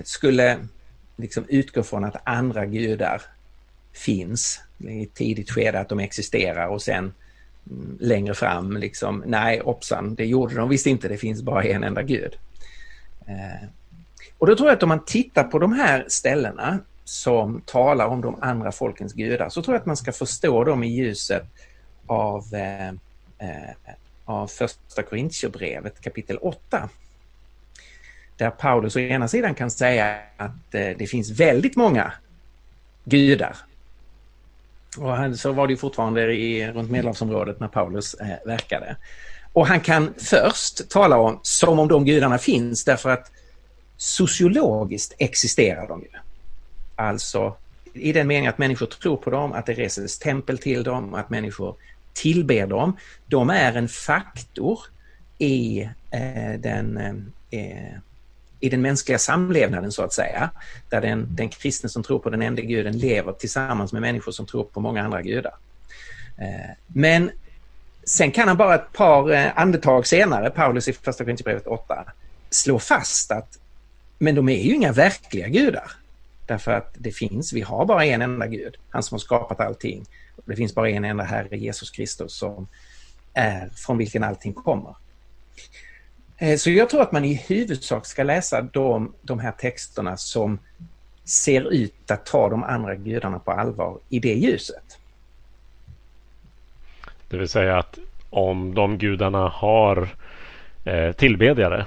[0.04, 0.58] skulle
[1.16, 3.22] liksom utgå från att andra gudar
[3.94, 7.14] finns i ett tidigt skede, att de existerar och sen
[8.00, 12.04] längre fram liksom, nej hoppsan, det gjorde de visst inte, det finns bara en enda
[12.04, 12.38] gud.
[13.28, 13.68] Eh,
[14.38, 18.22] och då tror jag att om man tittar på de här ställena som talar om
[18.22, 21.44] de andra folkens gudar så tror jag att man ska förstå dem i ljuset
[22.06, 23.74] av, eh, eh,
[24.26, 26.90] av första Korintierbrevet kapitel 8.
[28.38, 32.14] Där Paulus å ena sidan kan säga att eh, det finns väldigt många
[33.04, 33.58] gudar
[34.98, 38.96] och så var det fortfarande i, runt Medelhavsområdet när Paulus eh, verkade.
[39.54, 43.32] Och han kan först tala om som om de gudarna finns därför att
[43.98, 46.08] sociologiskt existerar de ju.
[46.96, 47.56] Alltså
[47.94, 51.30] i den meningen att människor tror på dem, att det reses tempel till dem, att
[51.30, 51.76] människor
[52.14, 52.98] tillber dem.
[53.26, 54.80] De är en faktor
[55.38, 55.82] i
[56.12, 56.98] eh, den
[57.52, 57.98] eh,
[58.60, 60.50] i den mänskliga samlevnaden så att säga.
[60.90, 64.46] Där den, den kristne som tror på den enda guden lever tillsammans med människor som
[64.46, 65.54] tror på många andra gudar.
[66.38, 67.32] Eh, men
[68.04, 72.06] sen kan han bara ett par eh, andetag senare, Paulus i första Korinthierbrevet 8,
[72.50, 73.60] slå fast att
[74.20, 75.92] men de är ju inga verkliga gudar.
[76.46, 80.06] Därför att det finns, vi har bara en enda gud, han som har skapat allting.
[80.46, 82.68] Det finns bara en enda Herre, Jesus Kristus, som
[83.34, 84.96] är från vilken allting kommer.
[86.38, 90.60] Eh, så jag tror att man i huvudsak ska läsa de, de här texterna som
[91.24, 95.00] ser ut att ta de andra gudarna på allvar i det ljuset.
[97.30, 100.10] Det vill säga att om de gudarna har
[100.86, 101.86] eh, tillbedjare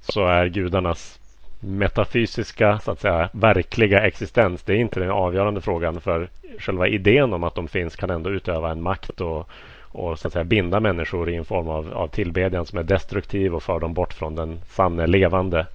[0.00, 1.18] så är gudarnas
[1.60, 4.62] metafysiska, så att säga, verkliga existens.
[4.62, 6.28] Det är inte den avgörande frågan för
[6.58, 9.48] själva idén om att de finns kan ändå utöva en makt och,
[9.92, 13.54] och så att säga binda människor i en form av, av tillbedjan som är destruktiv
[13.54, 15.66] och för dem bort från den sanne levande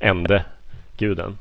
[0.00, 0.44] ende
[0.96, 1.38] guden.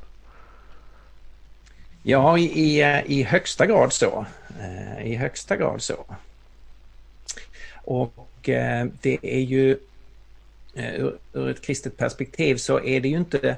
[2.03, 4.25] Ja, i, i, i högsta grad så.
[4.59, 6.05] Eh, I högsta grad så.
[7.83, 9.77] Och eh, det är ju
[10.75, 13.55] eh, ur ett kristet perspektiv så är det ju inte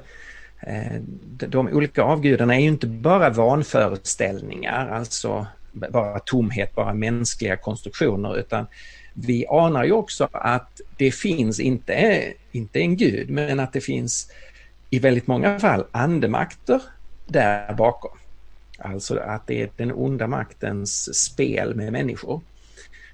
[0.60, 8.38] eh, de olika avgudarna är ju inte bara vanföreställningar, alltså bara tomhet, bara mänskliga konstruktioner,
[8.38, 8.66] utan
[9.14, 14.30] vi anar ju också att det finns inte, inte en gud, men att det finns
[14.90, 16.82] i väldigt många fall andemakter
[17.26, 18.18] där bakom.
[18.78, 22.40] Alltså att det är den onda maktens spel med människor.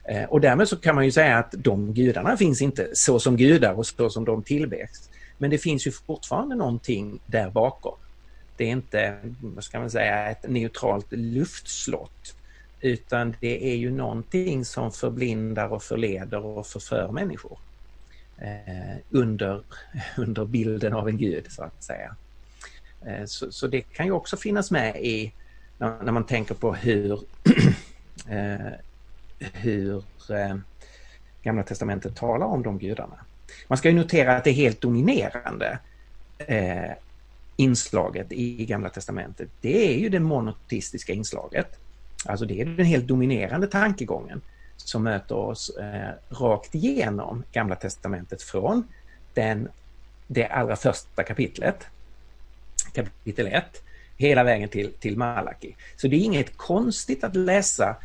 [0.09, 3.37] Eh, och därmed så kan man ju säga att de gudarna finns inte så som
[3.37, 5.11] gudar och så som de tillväxt.
[5.39, 7.95] Men det finns ju fortfarande någonting där bakom.
[8.57, 12.37] Det är inte, vad ska man säga, ett neutralt luftslott.
[12.85, 17.59] Utan det är ju någonting som förblindar och förleder och förför människor.
[18.39, 19.63] Eh, under,
[20.17, 22.17] under bilden av en gud så att säga.
[23.07, 25.33] Eh, så, så, det kan ju också finnas med i
[25.79, 27.21] när, när man tänker på hur,
[28.29, 28.73] eh,
[29.39, 30.57] hur eh,
[31.43, 33.17] Gamla Testamentet talar om de gudarna.
[33.69, 35.79] Man ska ju notera att det helt dominerande
[36.39, 36.93] eh,
[37.57, 41.79] inslaget i Gamla Testamentet, det är ju det monoteistiska inslaget.
[42.27, 44.41] Alltså det är den helt dominerande tankegången
[44.77, 48.89] som möter oss eh, rakt igenom Gamla Testamentet från
[49.35, 49.69] den,
[50.27, 51.87] det allra första kapitlet,
[52.93, 53.83] kapitel 1,
[54.17, 55.77] hela vägen till, till Malaki.
[55.97, 57.97] Så det är inget konstigt att läsa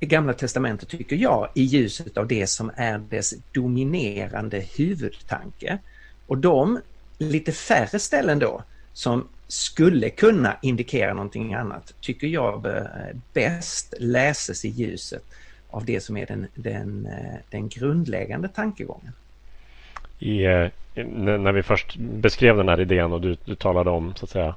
[0.00, 5.78] Gamla Testamentet tycker jag i ljuset av det som är dess dominerande huvudtanke.
[6.26, 6.80] Och de
[7.18, 8.62] lite färre ställen då
[8.92, 12.82] som skulle kunna indikera någonting annat tycker jag eh,
[13.32, 15.22] bäst läses i ljuset
[15.70, 19.12] av det som är den, den, eh, den grundläggande tankegången.
[20.18, 20.68] I, eh,
[21.04, 24.54] när vi först beskrev den här idén och du, du talade om så att säga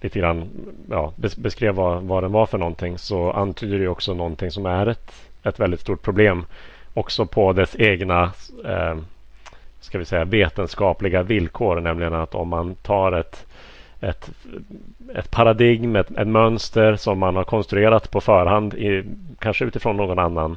[0.00, 0.50] lite grann
[0.90, 4.86] ja, beskrev vad, vad den var för någonting så antyder det också någonting som är
[4.86, 6.46] ett, ett väldigt stort problem
[6.94, 8.32] också på dess egna
[8.64, 8.96] eh,
[9.80, 11.80] ska vi säga, vetenskapliga villkor.
[11.80, 13.46] Nämligen att om man tar ett,
[14.00, 14.30] ett,
[15.14, 19.04] ett paradigm, ett, ett mönster som man har konstruerat på förhand, i,
[19.38, 20.56] kanske utifrån någon annan,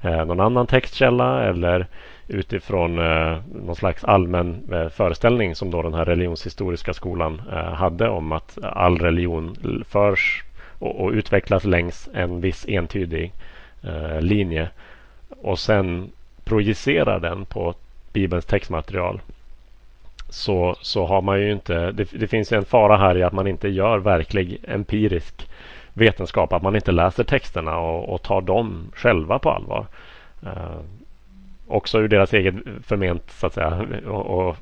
[0.00, 1.86] eh, någon annan textkälla eller
[2.28, 8.08] utifrån eh, någon slags allmän eh, föreställning som då den här religionshistoriska skolan eh, hade
[8.08, 9.56] om att all religion
[9.88, 10.44] förs
[10.78, 13.32] och, och utvecklas längs en viss entydig
[13.82, 14.70] eh, linje
[15.42, 16.10] och sen
[16.44, 17.74] projicerar den på
[18.12, 19.20] Bibelns textmaterial
[20.30, 21.92] så, så har man ju inte...
[21.92, 25.48] Det, det finns en fara här i att man inte gör verklig empirisk
[25.92, 26.52] vetenskap.
[26.52, 29.86] Att man inte läser texterna och, och tar dem själva på allvar.
[30.42, 30.80] Uh,
[31.70, 34.56] också ur deras eget förment så att säga och, och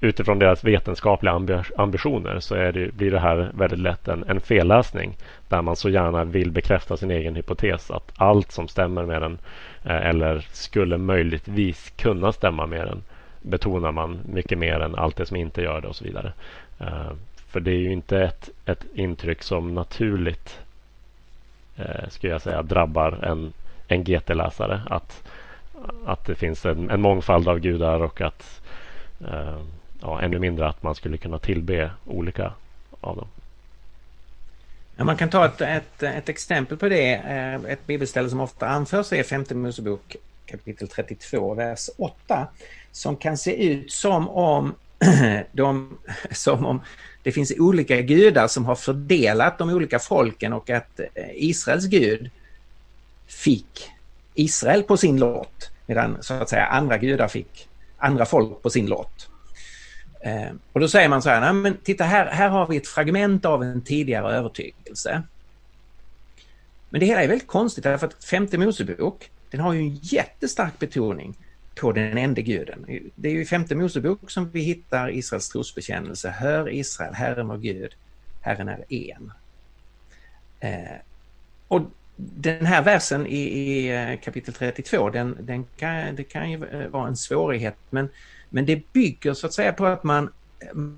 [0.00, 5.16] utifrån deras vetenskapliga ambitioner så det, blir det här väldigt lätt en, en felläsning
[5.48, 9.38] där man så gärna vill bekräfta sin egen hypotes att allt som stämmer med den
[9.84, 13.02] eh, eller skulle möjligtvis kunna stämma med den
[13.42, 16.32] betonar man mycket mer än allt det som inte gör det och så vidare.
[16.80, 17.12] Eh,
[17.48, 20.58] för det är ju inte ett, ett intryck som naturligt
[21.76, 23.52] eh, skulle jag säga drabbar en,
[23.88, 25.22] en GT-läsare att
[26.06, 28.60] att det finns en, en mångfald av gudar och att
[29.20, 29.60] eh,
[30.00, 32.52] ja, ännu mindre att man skulle kunna tillbe olika
[33.00, 33.28] av dem.
[34.96, 37.14] Ja, man kan ta ett, ett, ett exempel på det.
[37.14, 40.16] Eh, ett bibelställe som ofta anförs är femte Mosebok
[40.46, 42.48] kapitel 32, vers 8.
[42.92, 44.74] Som kan se ut som om,
[45.52, 45.98] de,
[46.30, 46.80] som om
[47.22, 52.30] det finns olika gudar som har fördelat de olika folken och att eh, Israels gud
[53.26, 53.90] fick
[54.34, 55.70] Israel på sin lott.
[55.86, 57.68] Medan så att säga andra gudar fick
[57.98, 59.28] andra folk på sin lott.
[60.20, 62.88] Eh, och då säger man så här, nej men titta här, här har vi ett
[62.88, 65.22] fragment av en tidigare övertygelse.
[66.90, 70.78] Men det hela är väldigt konstigt därför att femte Mosebok, den har ju en jättestark
[70.78, 71.36] betoning
[71.74, 72.86] på den enda guden.
[73.14, 76.30] Det är ju i femte Mosebok som vi hittar Israels trosbekännelse.
[76.30, 77.94] Hör Israel, Herren vår Gud,
[78.40, 79.32] Herren är en.
[80.60, 80.96] Eh,
[81.68, 81.82] och
[82.16, 86.88] den här versen i, i eh, kapitel 32, den, den kan, det kan ju eh,
[86.88, 88.08] vara en svårighet men,
[88.50, 90.32] men det bygger så att säga på att man,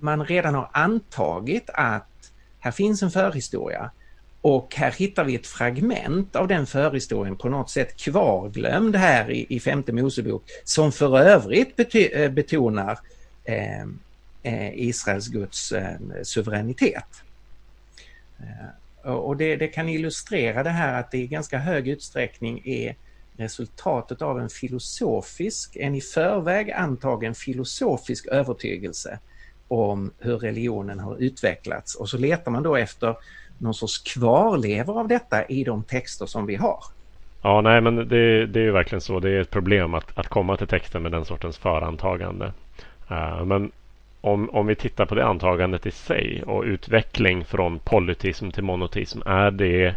[0.00, 3.90] man redan har antagit att här finns en förhistoria
[4.44, 9.46] och här hittar vi ett fragment av den förhistorien på något sätt kvarglömd här i,
[9.48, 12.98] i femte Mosebok som för övrigt bety, eh, betonar
[13.44, 13.82] eh,
[14.42, 17.22] eh, Israels Guds eh, suveränitet.
[18.38, 22.96] Eh, och det, det, kan illustrera det här att det i ganska hög utsträckning är
[23.36, 29.18] resultatet av en filosofisk, en i förväg antagen filosofisk övertygelse
[29.68, 33.16] om hur religionen har utvecklats och så letar man då efter
[33.58, 36.78] någon sorts kvarlevor av detta i de texter som vi har.
[37.42, 39.20] Ja, nej, men det, det är ju verkligen så.
[39.20, 42.52] Det är ett problem att, att komma till texten med den sortens förantagande.
[43.10, 43.72] Uh, men
[44.20, 49.20] om, om vi tittar på det antagandet i sig och utveckling från polyteism till monoteism.
[49.26, 49.94] Är det,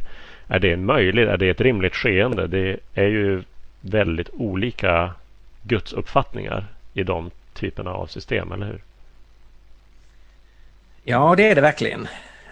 [0.48, 1.30] är det möjligt?
[1.30, 2.48] Är det ett rimligt skeende?
[2.48, 3.44] Det är ju
[3.82, 5.14] väldigt olika
[5.64, 8.82] gudsuppfattningar i de typerna av system, eller hur?
[11.04, 12.08] Ja, det är det verkligen.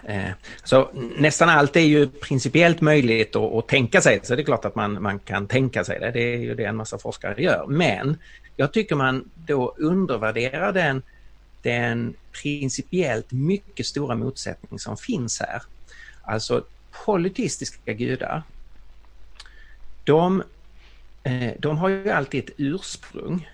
[0.08, 0.30] Eh,
[0.64, 4.64] så nästan allt är ju principiellt möjligt att, att, tänka sig, så det är klart
[4.64, 6.10] att man, man kan tänka sig det.
[6.10, 7.66] Det är ju det en massa forskare gör.
[7.68, 8.18] Men
[8.56, 11.02] jag tycker man då undervärderar den,
[11.62, 15.62] den principiellt mycket stora motsättning som finns här.
[16.22, 16.64] Alltså
[17.04, 18.42] polyteistiska gudar,
[20.04, 20.42] de,
[21.22, 23.50] eh, de har ju alltid ett ursprung.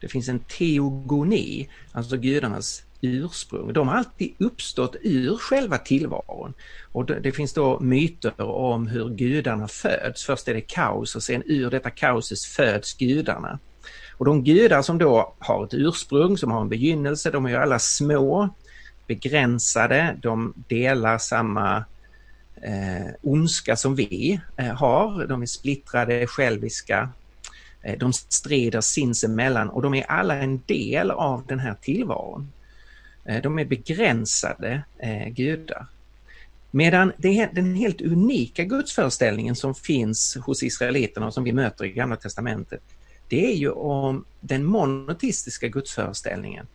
[0.00, 3.72] Det finns en teogoni, alltså gudarnas ursprung.
[3.72, 6.54] De har alltid uppstått ur själva tillvaron.
[6.92, 10.24] Och det, det, finns då myter om hur gudarna föds.
[10.24, 13.58] Först är det kaos och sen ur detta kaoset föds gudarna.
[14.20, 17.56] Och de gudar som då har ett ursprung, som har en begynnelse, de är ju
[17.56, 18.48] alla små,
[19.06, 21.84] begränsade, de delar samma
[22.62, 25.26] eh, ondska som vi eh, har.
[25.26, 27.08] De är splittrade, själviska,
[27.82, 32.52] eh, de strider sinsemellan och de är alla en del av den här tillvaron.
[33.24, 35.86] Eh, de är begränsade eh, gudar.
[36.70, 37.12] Medan
[37.52, 42.82] den helt unika gudsföreställningen som finns hos israeliterna och som vi möter i Gamla Testamentet,
[43.28, 46.66] det är ju om den monoteistiska gudsföreställningen.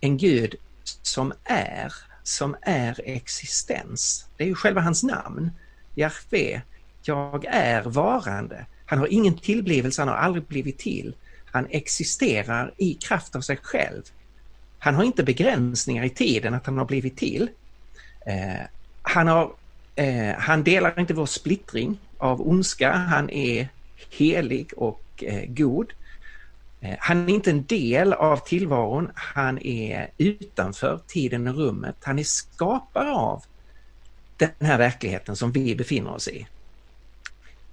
[0.00, 0.54] En gud
[1.02, 1.92] som är,
[2.22, 4.26] som är existens.
[4.36, 5.50] Det är ju själva hans namn.
[5.94, 6.62] Jahve,
[7.02, 8.66] jag är varande.
[8.86, 11.14] Han har ingen tillblivelse, han har aldrig blivit till.
[11.44, 14.02] Han existerar i kraft av sig själv.
[14.84, 17.48] Han har inte begränsningar i tiden att han har blivit till.
[18.26, 18.66] Eh,
[19.02, 19.52] han, har,
[19.94, 22.92] eh, han delar inte vår splittring av ondska.
[22.92, 23.68] Han är
[24.10, 25.92] helig och eh, god.
[26.80, 29.10] Eh, han är inte en del av tillvaron.
[29.14, 31.96] Han är utanför tiden och rummet.
[32.02, 33.44] Han är skapare av
[34.36, 36.46] den här verkligheten som vi befinner oss i.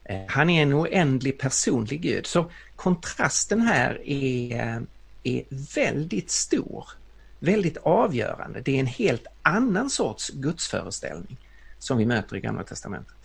[0.04, 2.26] Eh, han är en oändlig personlig Gud.
[2.26, 4.82] Så kontrasten här är,
[5.24, 5.44] är
[5.76, 6.86] väldigt stor
[7.40, 8.62] väldigt avgörande.
[8.62, 11.38] Det är en helt annan sorts gudsföreställning
[11.80, 13.16] som vi möter i Gamla Testamentet.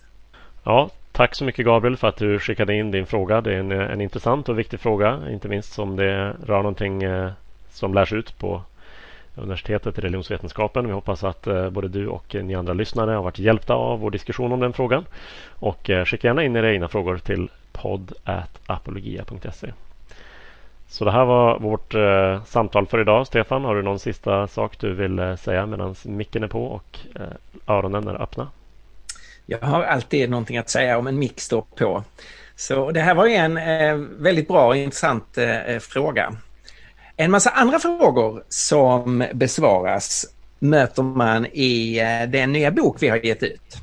[0.63, 3.41] Ja, tack så mycket Gabriel för att du skickade in din fråga.
[3.41, 7.31] Det är en, en intressant och viktig fråga, inte minst som det rör någonting eh,
[7.71, 8.61] som lärs ut på
[9.35, 10.87] universitetet i religionsvetenskapen.
[10.87, 14.11] Vi hoppas att eh, både du och ni andra lyssnare har varit hjälpta av vår
[14.11, 15.05] diskussion om den frågan.
[15.49, 19.73] Och eh, skicka gärna in era egna frågor till podd.apologia.se.
[20.87, 23.27] Så det här var vårt eh, samtal för idag.
[23.27, 26.99] Stefan, har du någon sista sak du vill eh, säga medan micken är på och
[27.15, 28.47] eh, öronen är öppna?
[29.45, 32.03] Jag har alltid någonting att säga om en mick står på.
[32.55, 36.35] Så det här var en eh, väldigt bra och intressant eh, eh, fråga.
[37.15, 40.25] En massa andra frågor som besvaras
[40.59, 43.77] möter man i eh, den nya bok vi har gett ut.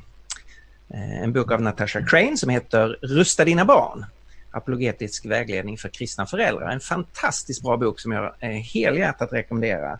[0.94, 4.04] Eh, en bok av Natasha Crane som heter Rusta dina barn
[4.52, 6.70] apologetisk vägledning för kristna föräldrar.
[6.70, 9.98] En fantastiskt bra bok som jag eh, helhjärtat rekommenderar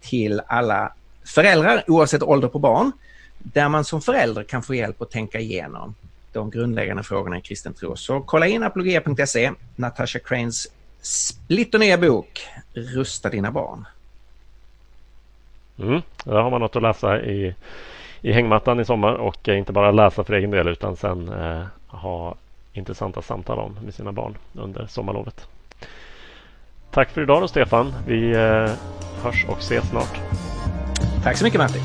[0.00, 0.92] till alla
[1.24, 2.92] föräldrar oavsett ålder på barn.
[3.38, 5.94] Där man som förälder kan få hjälp att tänka igenom
[6.32, 7.96] de grundläggande frågorna i kristen tro.
[7.96, 10.68] Så kolla in apologia.se, Natasha Cranes
[11.00, 13.86] splitternya bok Rusta dina barn.
[15.78, 17.54] Mm, där har man något att läsa i,
[18.20, 22.34] i hängmattan i sommar och inte bara läsa för egen del utan sen eh, ha
[22.74, 25.48] intressanta samtal om med sina barn under sommarlovet.
[26.90, 27.94] Tack för idag då Stefan.
[28.06, 28.70] Vi eh,
[29.22, 30.20] hörs och ses snart.
[31.22, 31.82] Tack så mycket Martin.